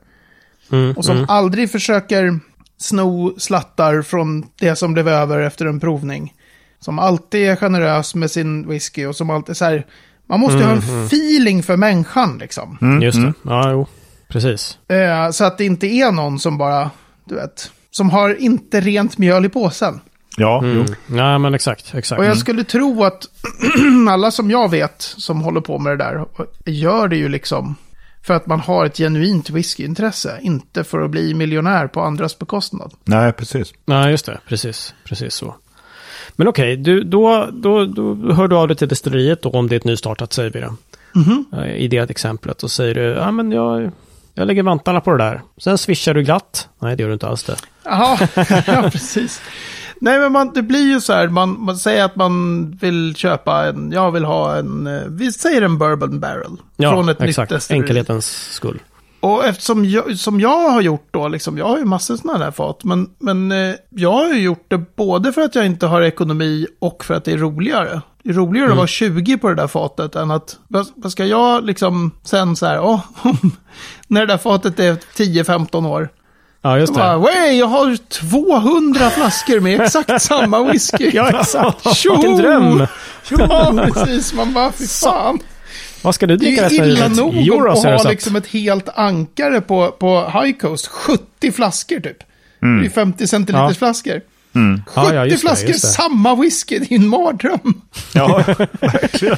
[0.72, 1.26] Mm, Och som mm.
[1.28, 2.40] aldrig försöker
[2.78, 6.34] sno slattar från det som blev över efter en provning.
[6.80, 9.86] Som alltid är generös med sin whisky och som alltid så här.
[10.28, 12.78] Man måste ju ha Mm, en feeling för människan liksom.
[12.80, 13.22] Mm, Just det.
[13.22, 13.34] mm.
[13.42, 13.86] Ja, jo.
[14.28, 14.78] Precis.
[14.88, 16.90] Eh, så att det inte är någon som bara,
[17.24, 20.00] du vet, som har inte rent mjöl i påsen.
[20.36, 20.70] Ja, jo.
[20.70, 20.94] Mm.
[21.18, 21.94] Ja, men exakt.
[21.94, 22.18] exakt.
[22.18, 23.26] Och jag skulle tro att
[24.10, 26.24] alla som jag vet som håller på med det där
[26.66, 27.74] gör det ju liksom
[28.28, 32.92] för att man har ett genuint whiskyintresse, inte för att bli miljonär på andras bekostnad.
[33.04, 33.72] Nej, precis.
[33.84, 34.38] Nej, just det.
[34.48, 35.54] Precis, precis så.
[36.32, 39.74] Men okej, du, då, då, då hör du av dig till destilleriet då om det
[39.74, 40.72] är ett nystartat, säger vi det.
[41.56, 42.62] Eh, I det exemplet.
[42.62, 43.90] Och säger du, ja men jag,
[44.34, 45.42] jag lägger vantarna på det där.
[45.56, 46.68] Sen swishar du glatt.
[46.78, 47.56] Nej, det gör du inte alls det.
[47.84, 48.18] Jaha,
[48.66, 49.42] ja precis.
[50.00, 53.66] Nej, men man, det blir ju så här, man, man säger att man vill köpa
[53.66, 56.56] en, jag vill ha en, eh, vi säger en bourbon barrel.
[56.76, 57.52] Ja, från ett exakt.
[57.52, 57.70] nytt.
[57.70, 58.82] Enkelhetens skull.
[59.20, 62.50] Och eftersom jag, som jag har gjort då, liksom, jag har ju massor sådana här
[62.50, 66.02] fat, men, men eh, jag har ju gjort det både för att jag inte har
[66.02, 68.00] ekonomi och för att det är roligare.
[68.22, 68.72] Det är roligare Mm.
[68.72, 72.66] att vara 20 på det där fatet än att, vad, ska jag liksom sen så
[72.66, 73.00] här, åh,
[74.06, 76.08] när det där fatet är 10-15 år.
[76.62, 77.24] Ja, just bara, det.
[77.24, 81.10] Wey, jag har 200 flaskor med exakt samma whisky.
[81.14, 81.96] Ja, exakt.
[81.96, 82.12] Tjo!
[82.16, 82.86] Vilken dröm!
[83.30, 84.32] Ja, precis.
[84.34, 85.38] Man bara, fy fan.
[86.02, 87.16] Vad ska du Det dricka är resten av illa livet?
[87.16, 90.86] nog Euros att är det ha liksom ett helt ankare på, på High Coast.
[90.86, 92.18] 70 flaskor typ.
[92.60, 93.74] Det är 50 centiliters Ja.
[93.74, 94.20] flaskor.
[94.52, 95.78] 70 Ja, ja, det, flaskor det.
[95.78, 97.80] samma whisky, det är ju en mardröm.
[98.14, 98.44] Ja,
[98.80, 99.36] verkligen.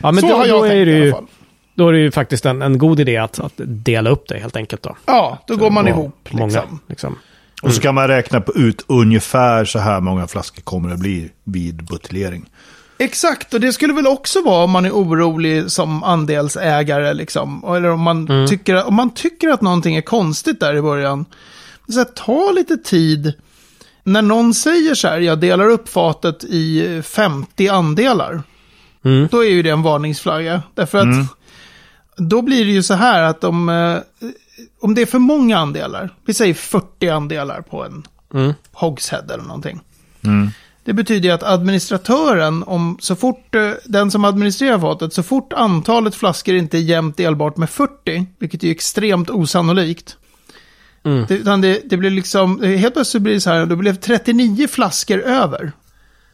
[0.00, 1.26] Ja, men Så då, har jag då, är tänkt det i alla ju, fall.
[1.74, 4.56] Då är det ju faktiskt en, en god idé att, att dela upp det helt
[4.56, 4.96] enkelt då.
[5.06, 6.78] Ja, då går man ihop Många, liksom.
[6.88, 7.18] liksom.
[7.62, 11.30] Och så kan man räkna på ut ungefär så här många flaskor kommer det bli
[11.44, 12.46] vid buteljering.
[12.98, 17.64] Exakt, och det skulle väl också vara om man är orolig som andelsägare liksom.
[17.76, 18.46] Eller om man, Mm.
[18.48, 21.24] tycker, om man tycker att någonting är konstigt där i början.
[21.88, 23.32] Så här, ta lite tid.
[24.04, 28.42] När någon säger så här, jag delar upp fatet i 50 andelar.
[29.04, 29.28] Mm.
[29.30, 30.62] Då är ju det en varningsflagga.
[30.74, 31.06] Därför att
[32.16, 33.98] då blir det ju så här att om, eh,
[34.80, 38.02] om det är för många andelar, vi säger 40 andelar på en
[38.34, 38.52] Mm.
[38.72, 39.80] hogshead eller någonting.
[40.84, 45.52] Det betyder ju att administratören, om så fort eh, den som administrerar fatet, så fort
[45.52, 50.16] antalet flaskor inte är jämnt delbart med 40, vilket är ju extremt osannolikt.
[51.04, 51.24] Mm.
[51.28, 54.68] Det, utan det, det blir liksom, helt plötsligt blir det så här, det blev 39
[54.68, 55.72] flaskor över.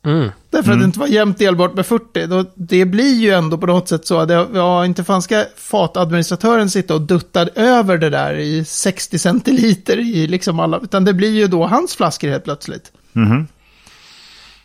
[0.08, 0.30] Mm.
[0.50, 2.26] Därför att det inte var jämnt delbart med 40.
[2.26, 6.70] Då, det blir ju ändå på något sätt så att ja, inte fan ska fatadministratören
[6.70, 11.34] sitta och dutta över det där i 60 centiliter i liksom alla, utan det blir
[11.34, 12.92] ju då hans flaskor helt plötsligt.
[13.12, 13.46] Mhm.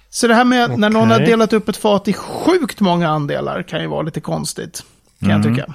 [0.09, 3.63] Så det här med när någon har delat upp ett fat i sjukt många andelar
[3.63, 4.83] kan ju vara lite konstigt.
[5.19, 5.73] Kan jag tycka.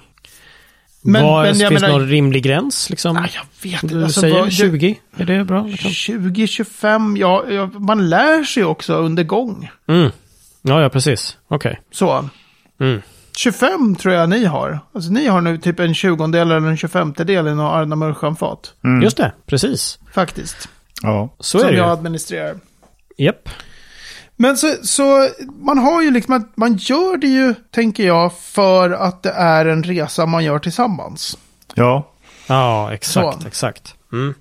[1.03, 2.91] Men, Vad, men jag finns det menar, någon rimlig gräns?
[2.91, 3.17] Liksom?
[3.17, 3.95] nej, jag vet inte.
[3.95, 5.01] du Alltså, säger vad- 20?
[5.17, 5.63] Är det bra?
[5.67, 5.91] Liksom?
[5.91, 9.71] 20, 25, ja, ja, man lär sig också under gång.
[9.89, 10.11] Mm.
[10.63, 11.37] Ja, ja, precis.
[11.49, 11.81] Okej.
[11.93, 12.29] Så.
[12.81, 13.03] Mm.
[13.37, 14.81] 25 tror jag ni har.
[14.95, 17.97] Alltså ni har nu typ en 20 del eller en 25 del i några Arna
[17.97, 18.73] Mörschan-fat.
[19.03, 19.99] Just det, precis.
[20.13, 20.69] Faktiskt.
[21.03, 21.35] Ja.
[21.41, 21.93] Så som är det jag ju.
[21.93, 22.57] administrerar.
[23.19, 23.49] Japp.
[24.41, 25.29] Men så, så
[25.61, 29.83] man har ju liksom man gör det ju, tänker jag, för att det är en
[29.83, 31.39] resa man gör tillsammans.
[31.75, 32.13] Ja.
[32.47, 33.49] Ja, exakt, Så.
[33.49, 33.95] exakt.
[34.13, 34.35] Mm.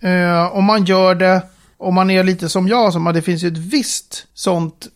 [0.00, 1.42] Eh, och man gör det,
[1.78, 4.88] om man är lite som jag, som att det finns ju ett visst sånt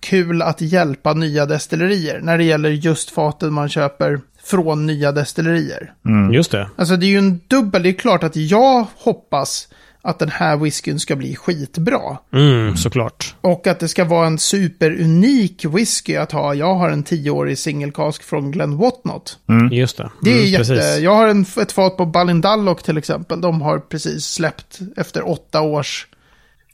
[0.00, 2.20] kul att hjälpa nya destillerier.
[2.20, 5.92] När det gäller just faten man köper från nya destillerier.
[6.32, 6.70] Just det.
[6.76, 9.68] Alltså det är ju en dubbel, det är klart att jag hoppas
[10.08, 12.18] att den här whiskyn ska bli skitbra.
[12.32, 13.34] Mm, såklart.
[13.40, 16.54] Och att det ska vara en superunik whisky att ha.
[16.54, 19.38] Jag har en tioårig singelkask från Glen Whatnot.
[19.72, 20.10] Just det.
[20.22, 20.64] Det är Mm, jätte...
[20.74, 20.98] precis.
[21.00, 23.40] Jag har en, ett fat på Balindallock till exempel.
[23.40, 26.06] De har precis släppt efter åtta års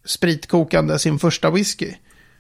[0.05, 1.91] spritkokande sin första whisky.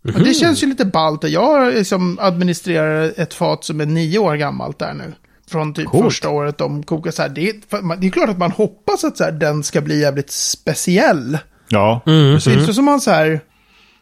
[0.04, 0.24] Och Mhm.
[0.24, 1.24] det känns ju lite ballt.
[1.24, 5.12] Och jag liksom administrerar ett fat som är nio år gammalt där nu.
[5.50, 6.04] Från typ Coolt.
[6.04, 7.28] första året de kokar så här.
[7.28, 7.54] Det är,
[8.00, 11.38] det är klart att man hoppas att så här, den ska bli jävligt speciell.
[11.68, 12.00] Ja.
[12.04, 13.40] Det är inte som man så här...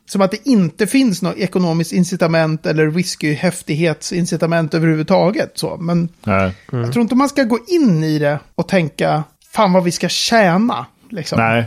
[0.07, 5.52] Som att det inte finns något ekonomiskt incitament eller whisky-häftighetsincitament överhuvudtaget.
[5.55, 5.76] Så.
[5.76, 6.55] Men Nej.
[6.70, 10.09] jag tror inte man ska gå in i det och tänka, fan vad vi ska
[10.09, 10.87] tjäna.
[11.11, 11.38] Liksom.
[11.38, 11.66] Nej.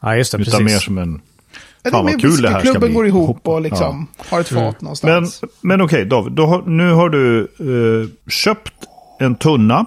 [0.00, 0.38] Ja, just det.
[0.38, 0.72] Utan Precis.
[0.74, 1.20] mer som en...
[1.90, 2.92] Fan, vad kul det här ska bli.
[2.92, 5.42] går ihop och liksom har ett fat Men, någonstans.
[5.60, 6.32] men okej, David.
[6.32, 8.72] Då har, nu har du eh, köpt
[9.18, 9.86] en tunna.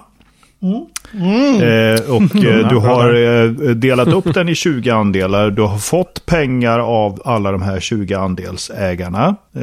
[1.12, 5.50] Eh, och eh, du har eh, delat upp den i 20 andelar.
[5.50, 9.36] Du har fått pengar av alla de här 20 andelsägarna.
[9.56, 9.62] Eh,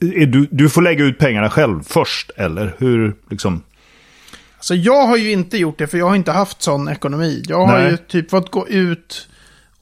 [0.00, 3.14] är du, du får lägga ut pengarna själv först, eller hur?
[3.30, 3.62] Liksom,
[4.60, 7.42] Så jag har ju inte gjort det, för jag har inte haft sån ekonomi.
[7.48, 7.90] Jag har Nej.
[7.90, 9.28] ju typ fått gå ut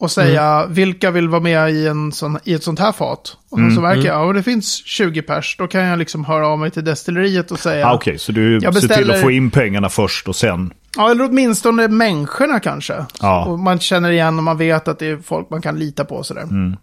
[0.05, 3.37] och säga vilka vill vara med i, en sån, i ett sånt här fat.
[3.51, 6.49] Och sen så märker jag, ja det finns 20 pers, då kan jag liksom höra
[6.49, 9.51] av mig till destilleriet och säga, ah, Okej, så du ser till att få in
[9.51, 10.73] pengarna först och sen...
[10.97, 13.05] Ja, eller åtminstone människorna kanske.
[13.21, 13.45] Ja.
[13.45, 16.23] Och man känner igen och man vet att det är folk man kan lita på
[16.23, 16.47] sådär.
[16.47, 16.77] Men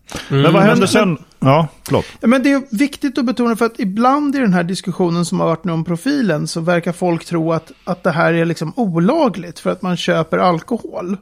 [0.53, 1.17] vad hände men- sen?
[1.39, 2.05] Ja, förlåt.
[2.19, 5.39] Ja, Men det är viktigt att betona för att ibland i den här diskussionen som
[5.39, 8.73] har varit nu om profilen så verkar folk tro att, att det här är liksom
[8.75, 11.17] olagligt för att man köper alkohol.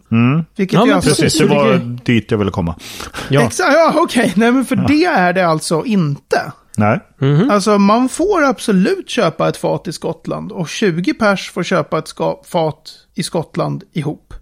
[0.56, 2.76] Vilket Ja, alltså, Precis, det var dit jag ville komma.
[3.30, 3.50] Ja.
[3.60, 6.52] Ja okej, nej men för det är det alltså inte.
[6.80, 7.00] Nej.
[7.52, 12.08] Alltså man får absolut köpa ett fat i Skottland och 20 pers får köpa ett
[12.08, 14.34] ska- fat i Skottland ihop.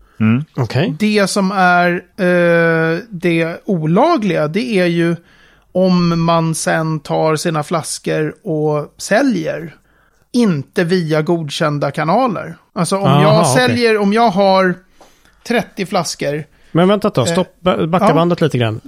[0.55, 0.95] Okej.
[0.99, 5.15] Det som är eh, det olagliga, det är ju
[5.71, 9.75] om man sen tar sina flaskor och säljer.
[10.31, 12.55] Inte via godkända kanaler.
[12.73, 14.75] Alltså om Aha, jag säljer, om jag har
[15.47, 16.43] 30 flaskor.
[16.71, 18.13] Men vänta då, stopp, ba- backa ja.
[18.13, 18.81] bandet lite grann.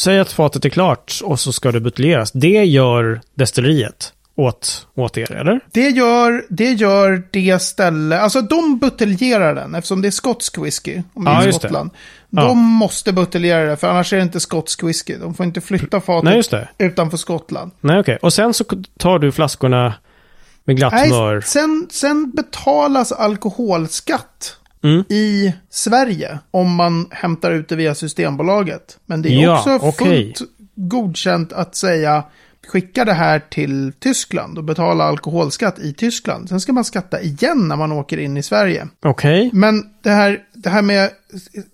[0.00, 2.32] Säg att fatet är klart och så ska det buteljeras.
[2.32, 5.60] Det gör destilleriet åt, åt er, eller?
[5.72, 11.02] Det gör, det gör det ställe, alltså de buteljerar den eftersom det är skotsk whisky.
[11.14, 11.52] Om det Ja, är det.
[11.52, 11.90] Skottland.
[12.30, 12.42] Ja.
[12.42, 15.16] De måste buteljera det för annars är det inte skotsk whisky.
[15.16, 16.84] De får inte flytta fatet Nej, det.
[16.84, 17.70] utanför Skottland.
[17.80, 18.18] Nej, okej.
[18.22, 18.64] Och sen så
[18.98, 19.94] tar du flaskorna
[20.64, 21.32] med glatt smör.
[21.34, 25.04] Nej, sen, sen betalas alkoholskatt Mm.
[25.08, 28.98] i Sverige om man hämtar ut det via Systembolaget.
[29.06, 30.34] Men det är Ja, också okej.
[30.36, 32.24] fullt godkänt att säga
[32.68, 36.48] skicka det här till Tyskland och betala alkoholskatt i Tyskland.
[36.48, 38.88] Sen ska man skatta igen när man åker in i Sverige.
[39.04, 39.50] Okej.
[39.52, 41.10] Men det här, det här med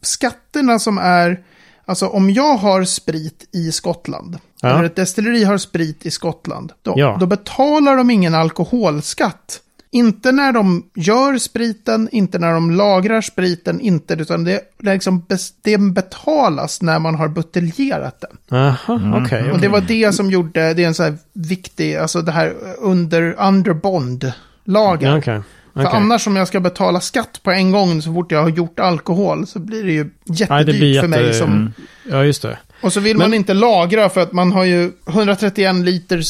[0.02, 1.40] skatterna som är,
[1.84, 4.68] alltså om jag har sprit i Skottland, Ja.
[4.68, 7.16] eller ett destilleri har sprit i Skottland, då, Ja.
[7.20, 9.60] då betalar de ingen alkoholskatt.
[9.92, 15.26] Inte när de gör spriten, inte när de lagrar spriten, inte, utan det, liksom,
[15.62, 18.58] det betalas när man har buteljerat den.
[18.58, 19.50] Aha, okej.
[19.52, 22.54] Och det var det som gjorde, det är en så här viktig, alltså det här
[22.78, 25.10] under, under bond-lagen.
[25.10, 25.40] Ja, Okej.
[25.74, 28.80] För annars om jag ska betala skatt på en gång så fort jag har gjort
[28.80, 31.22] alkohol så blir det ju Nej, jättedyrt det blir för mig.
[31.26, 31.38] jätte...
[31.38, 31.72] Som, Mm.
[32.10, 32.58] Ja, just det.
[32.82, 36.22] och så vill Men- man inte lagra för att man har ju 131 liter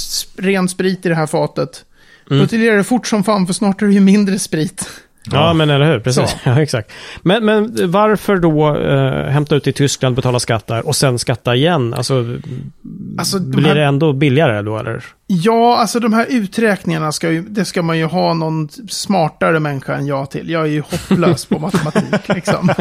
[0.43, 1.85] ren sprit i det här fatet.
[2.31, 2.43] Mm.
[2.43, 4.89] Buteljera det fort som fan för snart är det ju mindre sprit.
[5.25, 6.01] Ja, men eller hur?
[6.01, 6.37] Precis.
[6.45, 6.93] Ja, exakt.
[7.23, 11.55] Men, men varför då eh, hämta ut i Tyskland, betala skatt där och sen skatta
[11.55, 11.95] igen?
[11.95, 12.25] Alltså,
[13.19, 15.05] Alltså, de blir här, det ändå billigare då, eller?
[15.27, 19.95] Ja, alltså de här uträkningarna ska ju, det ska man ju ha någon smartare människa
[19.95, 20.51] än jag till.
[20.51, 22.69] Jag är ju hopplös på matematik liksom.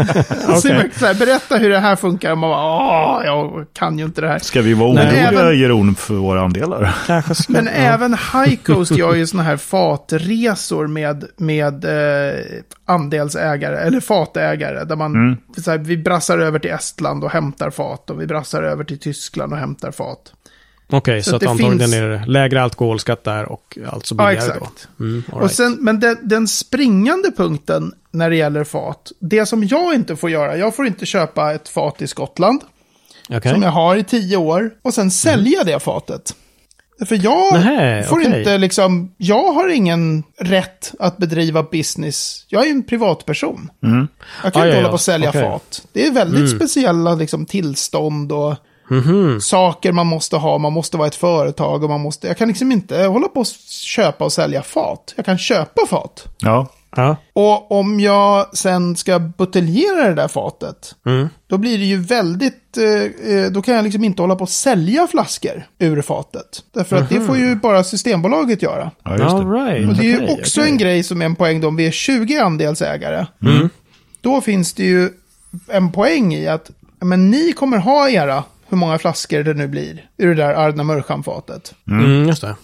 [0.47, 2.35] jag, så här, berätta hur det här funkar.
[2.35, 4.39] Man bara, åh, jag kan ju inte det här.
[4.39, 6.93] Ska vi vara oroliga, även- Jeroen, för våra andelar?
[7.33, 7.53] Ska...
[7.53, 7.71] Men ja.
[7.71, 12.28] även High Coast gör ju sådana här fatresor med, med eh,
[12.85, 14.83] andelsägare, eller fatägare.
[14.83, 18.09] Där man, så här, vi brassar över till Estland och hämtar fat.
[18.09, 20.33] Och vi brassar över till Tyskland och hämtar fat.
[20.91, 24.53] Okej, så, så att antagligen finns- är det lägre alkoholskatt där och alltså Ja, billigare
[24.55, 24.87] exakt.
[24.97, 25.03] då.
[25.03, 25.55] Mm, all Och right.
[25.55, 30.29] sen, men den, den springande punkten när det gäller fat, det som jag inte får
[30.29, 32.61] göra, jag får inte köpa ett fat i Skottland,
[33.29, 33.51] Okej.
[33.53, 36.35] som jag har i tio år, och sen sälja det fatet.
[37.05, 38.39] För jag Nähä, får okej.
[38.39, 42.45] inte liksom, jag har ingen rätt att bedriva business.
[42.47, 43.69] Jag är en privatperson.
[43.79, 43.89] Jag
[44.53, 45.41] kan Ah, inte ja, hålla på att sälja Okej.
[45.41, 45.81] fat.
[45.93, 48.55] Det är väldigt speciella liksom, tillstånd och
[48.91, 49.41] Mhm.
[49.41, 50.57] saker man måste ha.
[50.57, 53.47] Man måste vara ett företag och man måste, jag kan liksom inte hålla på att
[53.69, 55.13] köpa och sälja fat.
[55.15, 56.25] Jag kan köpa fat.
[56.39, 56.67] Ja.
[56.95, 57.15] Ja.
[57.33, 61.29] Och om jag sen ska buteljera det där fatet, Mm.
[61.47, 64.49] då blir det ju väldigt, eh, eh, då kan jag liksom inte hålla på att
[64.49, 66.63] sälja flaskor ur fatet.
[66.73, 68.91] Därför att det får ju bara Systembolaget göra.
[69.03, 69.55] ja, just All det.
[69.55, 69.89] right.
[69.89, 70.71] Och det är ju okej, också okej.
[70.71, 73.25] en grej som är en poäng då, om vi är 20 andelsägare.
[74.21, 75.09] Då finns det ju
[75.67, 76.71] en poäng i att
[77.01, 80.83] men ni kommer ha era, hur många flaskor det nu blir, ur det där Ardna
[80.83, 81.73] Mörchamn-fatet.
[81.87, 82.55] Mm, just det.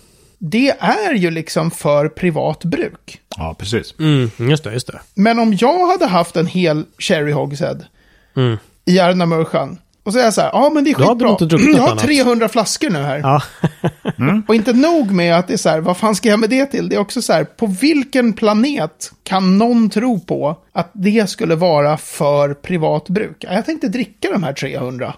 [0.50, 3.22] Det är ju liksom för privat bruk.
[3.38, 3.94] Ja, precis.
[4.00, 5.00] Mm, just det, just det.
[5.14, 7.78] Men om jag hade haft en hel Cherry Hogshead
[8.38, 8.58] Mm.
[8.86, 9.78] i Ardna Mörchamn.
[10.04, 11.30] Och så är jag så här, ja men det är skitbra.
[11.30, 12.04] inte druckit något Jag har annat.
[12.04, 13.18] 300 flaskor nu här.
[13.20, 13.42] Ja.
[14.48, 16.66] Och inte nog med att det är så här, vad fan ska jag med det
[16.66, 16.90] till?
[16.90, 21.56] Det är också så här, på vilken planet kan någon tro på att det skulle
[21.56, 23.38] vara för privat bruk?
[23.40, 25.14] Ja, Jag tänkte dricka de här 300.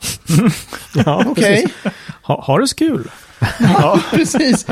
[1.05, 1.93] ja Okej, precis.
[2.23, 3.09] Ha, har det så kul.
[3.59, 4.65] Ja, precis.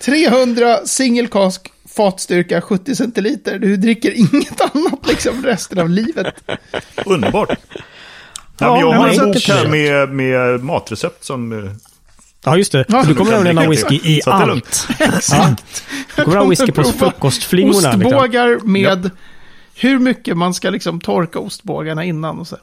[0.00, 3.58] 300 single cask fatstyrka 70 centiliter.
[3.58, 6.34] Du dricker inget annat liksom resten av livet.
[7.06, 7.48] Underbart.
[7.50, 7.56] Ja,
[8.58, 11.52] Ja, jag har en bok här med, med matrecept som...
[11.66, 11.72] eh,
[12.44, 12.84] Ja, just det.
[12.88, 14.88] Ja, du kommer använda dricka whisky i allt.
[14.98, 15.84] Exakt.
[16.16, 17.92] Du kommer ha whisky på frukostflingorna.
[17.92, 18.06] Liksom.
[18.06, 19.10] Ostbågar med
[19.74, 22.56] hur mycket man ska liksom torka ostbågarna innan och så.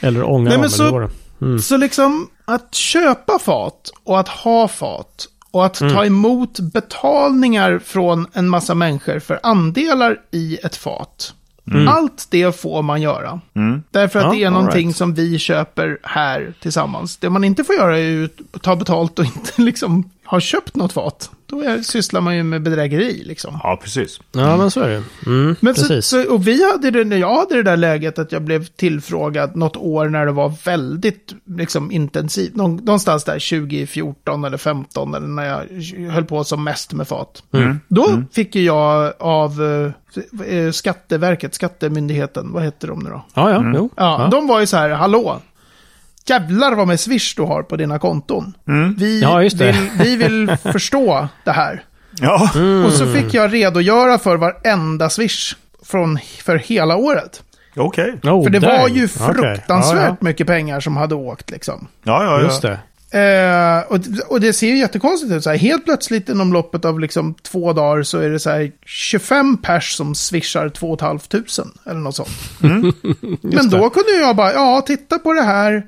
[0.00, 1.10] Eller ånga Nej, dem, så-
[1.40, 1.58] Mm.
[1.58, 5.94] Så liksom att köpa fat och att ha fat och att Mm.
[5.94, 11.34] ta emot betalningar från en massa människor för andelar i ett fat.
[11.88, 13.40] Allt det får man göra.
[13.56, 13.82] Mm.
[13.90, 14.96] Därför att Ja, det är någonting right.
[14.96, 17.16] som vi köper här tillsammans.
[17.16, 20.92] Det man inte får göra är att ta betalt och inte liksom ha köpt något
[20.92, 21.30] fat.
[21.46, 23.58] Då är, sysslar man ju med bedrägeri liksom.
[23.62, 24.20] Ja, precis.
[24.32, 26.06] Ja, men så är det mm, Men så, Precis.
[26.06, 29.56] så, och vi hade det, när jag hade det där läget att jag blev tillfrågad
[29.56, 32.54] något år när det var väldigt liksom, intensivt.
[32.54, 37.42] Någon, någonstans där 2014 eller 15 eller när jag höll på som mest med fat.
[37.52, 37.80] Mm.
[37.88, 39.62] Då fick ju jag av
[40.46, 43.24] eh, Skatteverket, Skattemyndigheten, vad heter de nu då?
[43.34, 43.74] Ja, ja, Mm.
[43.74, 43.90] jo.
[43.96, 45.40] Ja, de var ju så här, hallå.
[46.28, 48.56] Jävlar vad med Swish du har på dina konton.
[48.68, 48.94] Mm.
[48.98, 49.72] Vi, Ja, just det.
[49.72, 51.84] Vill, vi vill förstå det här.
[52.20, 52.50] Ja.
[52.86, 57.42] Och så fick jag redogöra för varenda Swish från, för hela året.
[57.76, 58.18] Okej.
[58.22, 58.94] Oh, För det var dang.
[58.96, 59.34] ju Okej.
[59.34, 61.88] fruktansvärt Ja, mycket pengar som hade åkt liksom.
[62.02, 62.44] Ja, ja, ja.
[62.44, 62.78] Just det.
[63.10, 65.42] Eh, och, och det ser ju jättekonstigt ut.
[65.44, 68.72] Så här, helt plötsligt inom loppet av liksom två dagar så är det så här
[68.86, 71.18] 25 pers som swishar 2 500
[71.86, 72.28] eller något sånt.
[73.42, 75.82] Men då kunde jag bara, ja, titta på det här.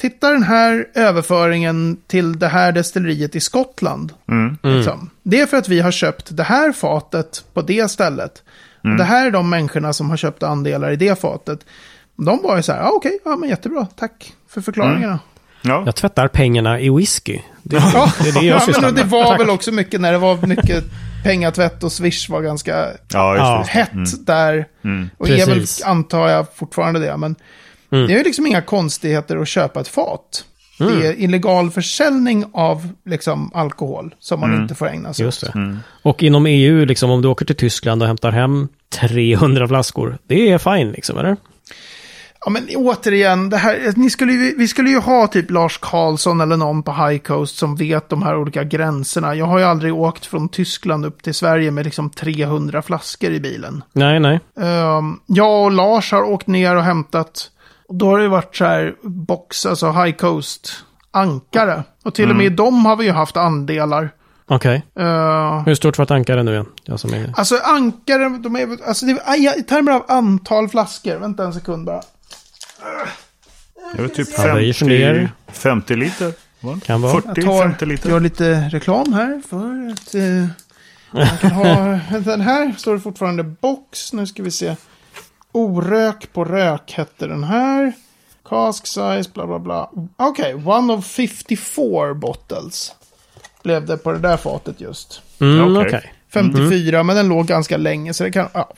[0.00, 4.12] Titta den här överföringen till det här destilleriet i Skottland.
[4.62, 5.10] Liksom.
[5.22, 8.42] Det är för att vi har köpt det här fatet på det stället.
[8.82, 11.60] Och det här är de människorna som har köpt andelar i det fatet.
[12.16, 15.18] De var ju så här, ja, okej, ja, men jättebra, tack för förklaringarna.
[15.62, 15.82] ja.
[15.86, 17.38] Jag tvättar pengarna i whisky.
[17.62, 19.40] Det, Ja, det är det jag ja men det var Tack.
[19.40, 20.84] väl också mycket när det var mycket
[21.24, 24.66] pengatvätt och Swish var ganska Ja, hett där.
[25.18, 25.82] Och är väl, Precis.
[25.84, 27.16] antar jag, fortfarande det.
[27.16, 27.36] Men
[27.90, 30.44] det är ju liksom inga konstigheter att köpa ett fat.
[30.78, 35.52] Det är illegal försäljning av liksom, alkohol som man inte får ägna sig Just åt.
[35.52, 35.76] det.
[36.02, 40.50] Och inom EU, liksom, om du åker till Tyskland och hämtar hem 300 flaskor, det
[40.50, 41.36] är fine liksom, eller?
[42.40, 46.40] Ja, men återigen, det här, ni skulle ju, vi skulle ju ha typ Lars Karlsson
[46.40, 49.34] eller någon på High Coast som vet de här olika gränserna.
[49.34, 53.40] Jag har ju aldrig åkt från Tyskland upp till Sverige med liksom 300 flaskor i
[53.40, 53.82] bilen.
[53.92, 54.40] Nej, nej.
[54.54, 57.50] Um, jag och Lars har åkt ner och hämtat.
[57.88, 61.82] Och då har det varit så här box, alltså high coast, ankare.
[62.04, 64.10] Och till och med i dem har vi ju haft andelar.
[64.46, 64.86] Okej.
[65.00, 66.66] Uh, Hur stort var ett ankare nu igen?
[66.84, 67.32] Jag som är...
[67.36, 69.12] alltså ankare, de är, alltså det,
[69.58, 72.02] i termer av antal flaskor, vänta en sekund bara.
[73.96, 75.30] Det är typ Ja, det är 50, ner.
[75.52, 76.32] 50 liter.
[76.86, 77.12] Kan vara.
[77.12, 78.10] 40, Jag tar, 50 liter.
[78.10, 80.48] gör lite reklam här för att eh,
[81.10, 81.64] man kan ha,
[82.24, 84.76] den här står det fortfarande box, nu ska vi se.
[85.52, 87.92] Orök på rök hette den här.
[88.48, 89.90] Cask size, bla bla bla.
[90.16, 92.92] Okej, one of 54 bottles.
[93.62, 95.22] Blev det på det där fatet just.
[95.40, 95.86] Mm, Okej.
[95.86, 96.12] okej.
[96.32, 98.72] 54, men den låg ganska länge så det kan, ja.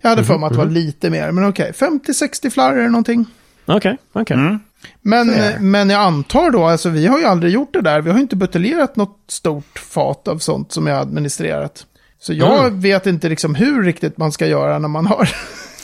[0.00, 1.72] Jag hade för mig att det var lite mer, men okej.
[1.72, 3.24] 50-60 flarror eller någonting.
[3.66, 4.36] Okej, okej.
[4.36, 4.58] Mm.
[5.02, 5.58] Men, Fair.
[5.58, 8.00] men jag antar då, alltså vi har ju aldrig gjort det där.
[8.00, 11.86] Vi har ju inte buteljerat något stort fat av sånt som jag har administrerat.
[12.20, 12.80] Så jag Mm.
[12.80, 15.30] vet inte liksom hur riktigt man ska göra när man har...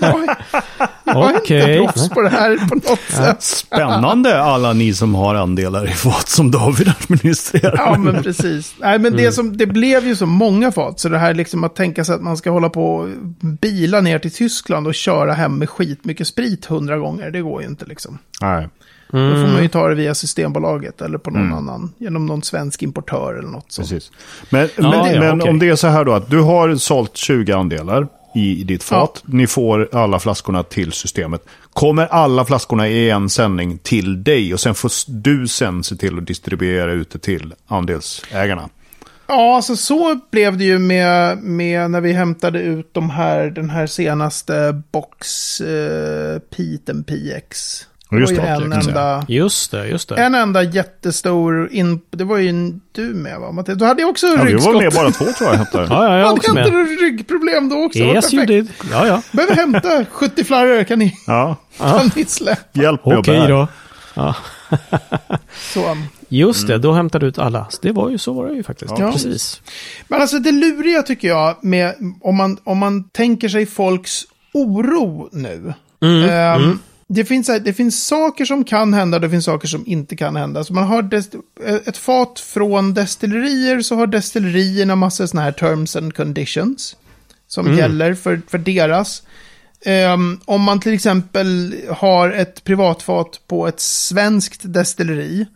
[0.00, 1.78] jag, är- Okej.
[1.78, 3.42] inte proffs på det här på något sätt.
[3.42, 7.74] Spännande alla ni som har andelar i fat som David administrerar.
[7.76, 8.74] Ja, men precis.
[8.78, 11.76] Nej, men det, som, det blev ju så många fat, så det här liksom att
[11.76, 13.08] tänka sig att man ska hålla på och
[13.40, 17.68] bila ner till Tyskland och köra hem med skitmycket sprit hundra gånger, det går ju
[17.68, 18.18] inte liksom.
[18.40, 18.68] Nej.
[19.10, 19.52] Då får Mm.
[19.52, 23.48] man ju ta det via Systembolaget eller på någon annan, genom någon svensk importör eller
[23.48, 23.88] något sånt.
[23.90, 24.10] Precis.
[24.50, 25.50] Men, Ja, men, ja, men okej.
[25.50, 29.22] om det är så här då att du har sålt 20 andelar i, ditt fat.
[29.26, 31.44] Ni får alla flaskorna till systemet.
[31.72, 36.18] Kommer alla flaskorna i en sändning till dig och sen får du sen se till
[36.18, 38.68] att distribuera ut det till andelsägarna.
[39.26, 43.70] Ja, alltså så blev det ju med, med när vi hämtade ut de här, den
[43.70, 47.80] här senaste box eh, Peten PX.
[48.20, 50.14] Just det var en enda, Just det, just det.
[50.16, 53.52] en enda jättestor, in, det var ju du med va?
[53.52, 53.78] Mattias?
[53.78, 54.82] Du hade ju också Ja, vi var ryggskott.
[54.82, 55.86] med bara två tror jag hämtade.
[55.90, 56.72] Ja, ja, jag Hade också inte med.
[56.72, 57.98] du ryggproblem då också?
[57.98, 58.48] Yes, you Perfekt.
[58.80, 58.90] did.
[58.92, 59.22] Ja, ja.
[59.32, 62.80] Behöver hämta 70 flarror, kan ni, Ja, kan ni släppa?
[62.80, 63.68] hjälp mig Okej då.
[64.14, 64.34] Ja.
[65.74, 65.96] Så.
[66.28, 67.66] Just det, då hämtade du ut alla.
[67.70, 68.94] Så Det var ju så var det ju faktiskt.
[68.98, 69.12] Ja.
[69.12, 69.60] Precis.
[70.08, 74.22] Men alltså det luriga tycker jag, med, om, man, om man tänker sig folks
[74.54, 75.74] oro nu.
[76.30, 76.78] Ehm,
[77.14, 80.64] Det, finns, det finns saker som kan hända, det finns saker som inte kan hända.
[80.64, 81.10] Så man har
[81.88, 86.96] ett fat från destillerier, så har destillerierna massor sådana här terms and conditions.
[87.46, 89.22] Som gäller för, för deras.
[89.84, 95.46] Ehm, om man till exempel har ett privatfat på ett svenskt destilleri.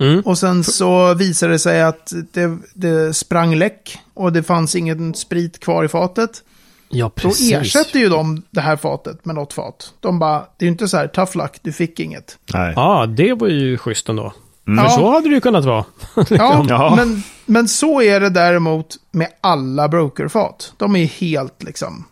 [0.00, 0.20] Mm.
[0.20, 5.14] Och sen så visade det sig att det, det sprang läck och det fanns ingen
[5.14, 6.42] sprit kvar i fatet.
[6.88, 7.52] Ja, Då precis.
[7.52, 9.92] ersätter ju de det här fatet med något fat.
[10.00, 12.38] De bara, det är ju inte så här, tough luck, du fick inget.
[12.54, 12.72] Nej.
[12.76, 14.32] Ja, det var ju schysst ändå.
[14.64, 14.90] För Ja.
[14.90, 15.84] så hade det ju kunnat vara.
[16.30, 16.92] Ja, Ja.
[16.96, 20.72] Men, men så är det däremot med alla brokerfat.
[20.76, 22.04] De är helt liksom,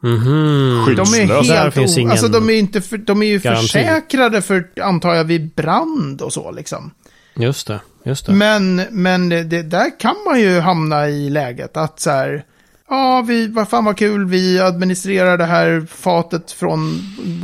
[0.00, 0.24] Mhm.
[0.24, 1.54] De är Skyddslösa.
[1.54, 2.98] Där helt finns ingen Alltså de är, inte för...
[2.98, 3.62] de är ju garanti.
[3.62, 6.90] försäkrade för, antar jag, vid brand och så liksom.
[7.36, 8.32] Just det, just det.
[8.32, 12.44] Men, men det, där kan man ju hamna i läget att så här,
[12.88, 17.00] ja, vi, vad fan vad kul, vi administrerar det här fatet från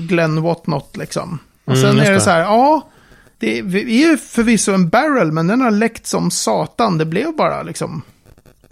[0.08, 1.38] Glenn Whatnot liksom.
[1.64, 2.88] Och Mm, sen just är det så här, ja,
[3.38, 6.98] det är ju förvisso en barrel, men den har läckt som satan.
[6.98, 8.02] Det blev bara liksom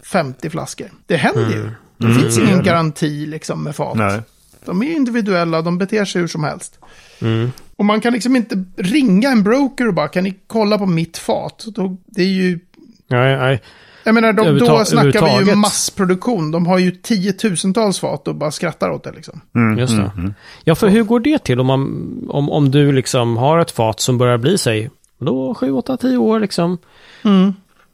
[0.03, 0.91] 50 flaskor.
[1.07, 1.71] Det händer ju.
[1.97, 3.97] Det finns ingen garanti liksom med fat.
[3.97, 4.21] Nej.
[4.65, 6.79] De är individuella, de beter sig hur som helst.
[7.21, 7.53] Mm.
[7.77, 11.19] Och man kan liksom inte ringa en broker och bara, kan ni kolla på mitt
[11.19, 11.65] fat?
[12.07, 12.59] Det är ju,
[13.07, 13.63] Nej, nej.
[14.05, 16.51] Jag menar, de, då snackar vi ju massproduktion.
[16.51, 19.41] De har ju tiotusentals fat och bara skrattar åt det liksom.
[19.55, 20.11] Mm, Just det.
[20.17, 20.35] mm,
[20.65, 24.01] Ja, för hur går det till om, man, om, om du liksom har ett fat
[24.01, 26.79] som börjar bli sig, då 7, 8, 10 år liksom.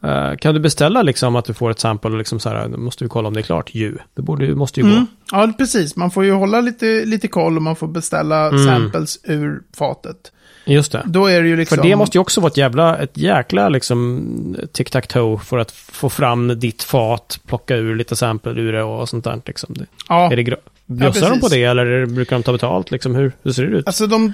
[0.04, 2.78] Eh, kan du beställa liksom att du får ett sample och liksom så här, då
[2.78, 3.96] måste vi kolla om det är klart ju.
[4.14, 4.92] Det borde, måste ju gå.
[4.92, 5.06] Mm.
[5.32, 5.96] Ja, precis.
[5.96, 8.64] Man får ju hålla lite, lite koll och man får beställa Mm.
[8.66, 10.16] samples ur fatet.
[10.64, 11.02] Just det.
[11.06, 11.76] Då är det ju liksom...
[11.76, 16.10] För det måste ju också vara ett jävla, ett jäkla liksom tic-tac-toe för att få
[16.10, 19.74] fram ditt fat, plocka ur lite sample ur det och sånt där liksom.
[20.08, 20.56] Ja, Är det
[20.86, 23.14] Bjussar de på det eller brukar de ta betalt liksom?
[23.14, 23.86] Hur, hur ser det ut?
[23.86, 24.32] alltså de,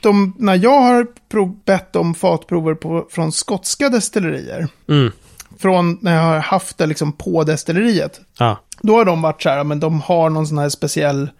[0.00, 5.12] de, när jag har prov, bett om fatprover på, från skotska destillerier, Mm.
[5.58, 8.60] från när jag har haft det liksom på destilleriet, Ja.
[8.82, 11.30] Då har de varit så här, men de har någon sån här speciell,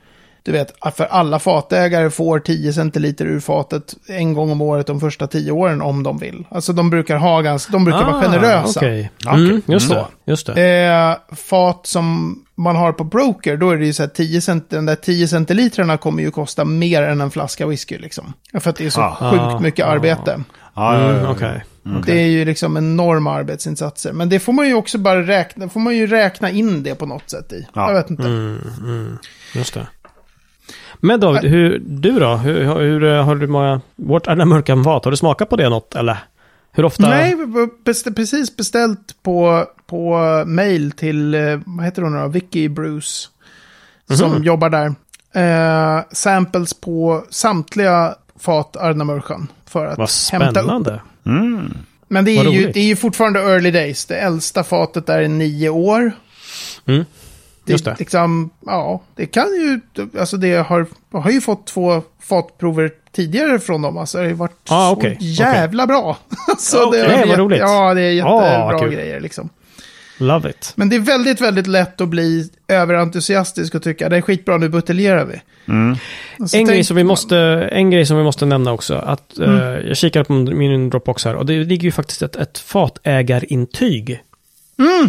[0.45, 5.01] du vet, för alla fatägare får 10 centiliter ur fatet en gång om året de
[5.01, 6.45] första 10 åren om de vill.
[6.51, 8.81] Alltså de brukar ha ganska, de brukar vara generösa.
[8.81, 9.11] Ah, Okej.
[9.27, 9.45] Okej.
[9.47, 10.05] Mm, just Mm.
[10.25, 10.31] det.
[10.31, 10.83] Just det.
[11.31, 14.71] Eh, fat som man har på broker, då är det ju så här 10 cent,
[14.71, 18.33] den där 10 centiliterna kommer ju kosta mer än en flaska whisky liksom.
[18.61, 19.31] För att det är så Ah.
[19.31, 19.89] sjukt mycket Ah.
[19.89, 20.41] arbete.
[20.75, 21.31] Ja, Mm, ja.
[21.31, 21.65] Okej.
[22.07, 24.13] Det är ju liksom enorma arbetsinsatser.
[24.13, 27.07] Men det får man ju också bara räkna, får man ju räkna in det på
[27.07, 27.67] något sätt i.
[27.75, 27.87] Ja.
[27.89, 28.23] Jag vet inte.
[28.23, 29.19] Mm, mm,
[29.55, 29.87] just det.
[31.05, 32.35] Men David, hur, du då?
[32.35, 33.81] Hur, hur eh, har du många...
[33.97, 36.19] Vårt alla mörkan vat, har du smakat på det något eller?
[36.73, 37.09] Hur ofta?
[37.09, 37.37] Nej,
[37.85, 43.29] best- precis beställt på, på mail till, eh, vad heter hon då, Vicky Bruce.
[44.11, 44.43] Som Mhm.
[44.43, 44.95] jobbar där.
[45.35, 49.49] Eh, samples på samtliga fat Ardnamurchan.
[49.67, 50.65] För att Vad hämta upp.
[50.67, 51.01] spännande.
[51.27, 51.75] Mm.
[52.09, 52.75] Men det Vad är, ju, roligt.
[52.75, 54.05] det är ju fortfarande early days.
[54.07, 56.13] Det äldsta fatet där är nio år.
[56.87, 57.05] Mm.
[57.65, 57.97] Det, Just det.
[57.99, 59.81] Liksom, ja, det kan ju,
[60.21, 63.97] alltså det har, jag har ju fått två fatprover tidigare från dem.
[63.99, 66.19] Alltså det har ju varit Ah, så jävla bra.
[66.59, 67.59] så Okej, det vad jätte- roligt.
[67.61, 69.49] Ja, det är jättebra Ah, grejer liksom.
[70.19, 70.73] Love it.
[70.77, 74.69] Men det är väldigt, väldigt lätt att bli överentusiastisk och tycka det är skitbra, nu
[74.69, 75.41] buteljerar vi.
[75.73, 75.97] Mm.
[76.55, 77.39] En grej, som vi måste,
[77.73, 78.95] en grej som vi måste nämna också.
[78.95, 79.87] Att, Mm.
[79.89, 84.23] jag kikar på min Dropbox här och det ligger ju faktiskt ett, ett fatägarintyg.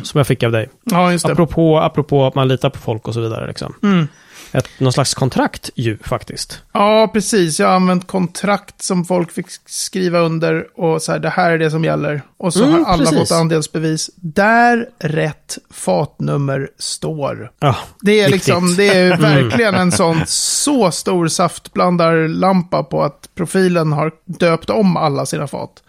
[0.04, 0.70] Som jag fick av dig.
[0.84, 1.32] Ja, just det.
[1.32, 3.48] Apropå, apropå att man litar på folk och så vidare.
[3.48, 3.74] Liksom.
[3.84, 4.08] Mm.
[4.56, 6.62] Ett, någon slags kontrakt ju faktiskt.
[6.74, 7.60] Ja, precis.
[7.60, 11.58] Jag har använt kontrakt som folk fick skriva under och så här, det här är
[11.58, 12.22] det som gäller.
[12.38, 13.20] Och så Mm, har alla precis.
[13.30, 17.52] fått andelsbevis där rätt fatnummer står.
[17.60, 18.48] Ja, Det är viktigt.
[18.48, 24.98] liksom, det är verkligen en sån så stor saftblandarlampa på att profilen har döpt om
[24.98, 25.84] alla sina fat.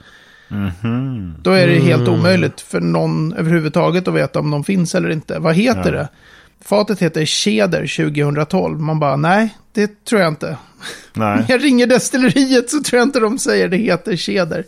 [1.43, 2.21] Då är det helt Mm.
[2.21, 5.39] omöjligt för någon överhuvudtaget att veta om de finns eller inte.
[5.39, 5.99] Vad heter Ja.
[5.99, 6.09] det?
[6.65, 8.81] Fatet heter Cheder 2012.
[8.81, 10.57] Man bara, nej, det tror jag inte.
[11.15, 11.45] Nej.
[11.49, 14.65] Jag ringer destilleriet så tror jag inte de säger det heter Cheder.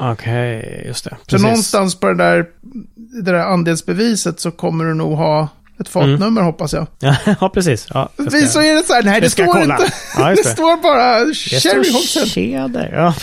[0.00, 1.10] Okej, just det.
[1.10, 1.42] Så Precis.
[1.42, 2.46] någonstans på det där,
[2.94, 5.48] det där andelsbeviset så kommer du nog ha
[5.80, 6.86] ett fatnummer hoppas jag.
[7.40, 7.86] ja, precis.
[7.94, 9.78] Ja, ska- Vi så är det så här, nej det, står kolla.
[9.80, 9.92] inte.
[10.18, 10.34] Ja, det.
[10.34, 10.44] det.
[10.48, 12.26] står bara Det Sherry står Hobson.
[12.26, 12.92] Tjeder.
[12.96, 13.14] Ja,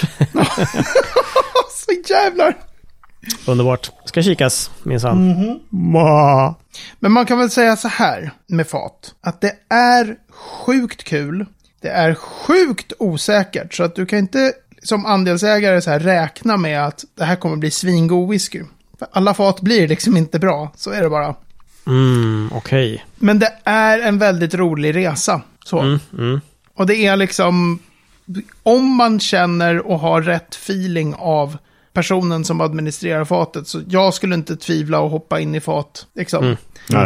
[1.86, 2.58] Så jävlar.
[3.48, 3.92] underbart.
[4.06, 5.30] Ska kikas, minsann.
[5.30, 5.60] Mhm.
[5.70, 6.56] Ma.
[7.00, 9.16] Men man kan väl säga så här med fat.
[9.22, 11.46] Att det är sjukt kul.
[11.82, 13.74] Det är sjukt osäkert.
[13.74, 17.56] Så att du kan inte som andelsägare så här räkna med att det här kommer
[17.56, 18.64] bli svingod whisky.
[19.00, 20.72] För alla fat blir liksom inte bra.
[20.76, 21.36] Så är det bara.
[21.88, 23.06] Mm, okej.
[23.16, 25.42] Men det är en väldigt rolig resa.
[25.66, 25.80] Så.
[25.80, 26.42] Mm, mm.
[26.76, 27.80] Och det är liksom,
[28.64, 31.58] om man känner och har rätt feeling av
[31.96, 36.44] personen som administrerar fatet, så jag skulle inte tvivla och hoppa in i fat, liksom,
[36.44, 36.58] Mm.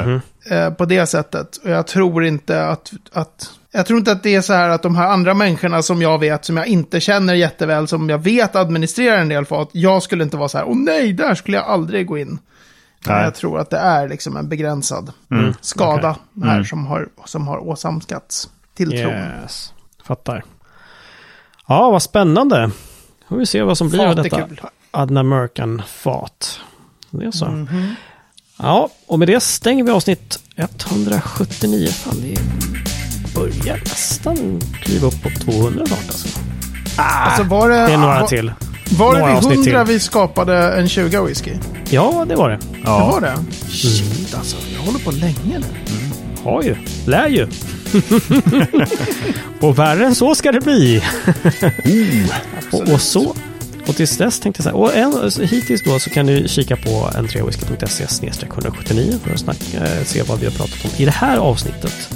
[0.09, 0.21] Mhm.
[0.51, 1.57] eh, på det sättet.
[1.57, 4.81] Och jag tror inte att, att, jag tror inte att det är så här att
[4.83, 8.55] de här andra människorna som jag vet, som jag inte känner jätteväl, som jag vet
[8.55, 11.65] administrerar en del fat, jag skulle inte vara så här, åh nej, där skulle jag
[11.65, 12.39] aldrig gå in.
[13.07, 13.23] Nej.
[13.23, 15.53] jag tror att det är liksom en begränsad Mm.
[15.61, 16.65] skada här Mm.
[16.65, 19.13] som, har, som har åsamkats tilltron.
[19.41, 19.73] Yes.
[20.03, 20.43] Fattar.
[21.67, 22.71] Ja, vad spännande.
[23.29, 24.61] Får vi se vad som blir av Fat är detta kul.
[24.91, 26.59] Adna Mercan fat.
[27.11, 27.45] Det är så.
[27.45, 27.95] Mhm.
[28.57, 31.87] Ja, och med det stänger vi avsnitt 179.
[31.87, 32.39] Fan, det är
[33.35, 36.27] börjar nästan kliva upp på 200 snart alltså.
[36.95, 38.53] Alltså var det, Det är några var, till.
[38.97, 39.93] var det några vid avsnitt 100 till.
[39.93, 41.51] vi skapade en 20 whisky?
[41.89, 42.55] Ja, det var det.
[42.55, 43.37] Det Ja, var det?
[43.71, 45.65] Shit alltså, jag håller på länge nu.
[46.43, 46.75] Har ju.
[47.05, 47.47] Lär ju.
[49.61, 51.03] och värre än så ska det bli.
[52.71, 53.35] och, och så.
[53.89, 54.77] Och tills dess tänkte jag så här.
[54.77, 60.03] Och en, hittills då så kan du kika på entreawhisky.se 179 för att snacka, eh,
[60.03, 62.09] se vad vi har pratat om i det här avsnittet.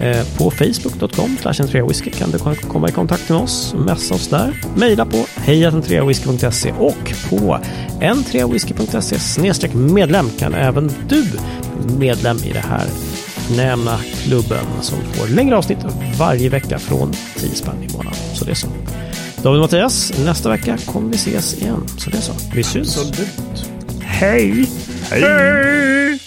[0.00, 2.38] Eh, på facebook.com slashentreavisky kan du
[2.68, 4.62] komma i kontakt med oss, messa oss där.
[4.76, 7.58] Mejla på hejatentreawhisky.se och på
[8.02, 11.40] entreawhisky.se snedstreck medlem kan även du bli
[11.98, 12.86] medlem i det här
[13.46, 15.78] förnämna klubben som får längre avsnitt
[16.18, 18.18] varje vecka från 10 spänn i månaden.
[18.34, 18.68] Så det är så.
[19.46, 21.84] David och Mattias, nästa vecka kommer vi ses igen.
[21.98, 22.32] Så det är så.
[22.54, 22.98] Vi syns.
[22.98, 23.28] Absolut.
[24.00, 24.70] Hej!
[25.10, 26.20] hej!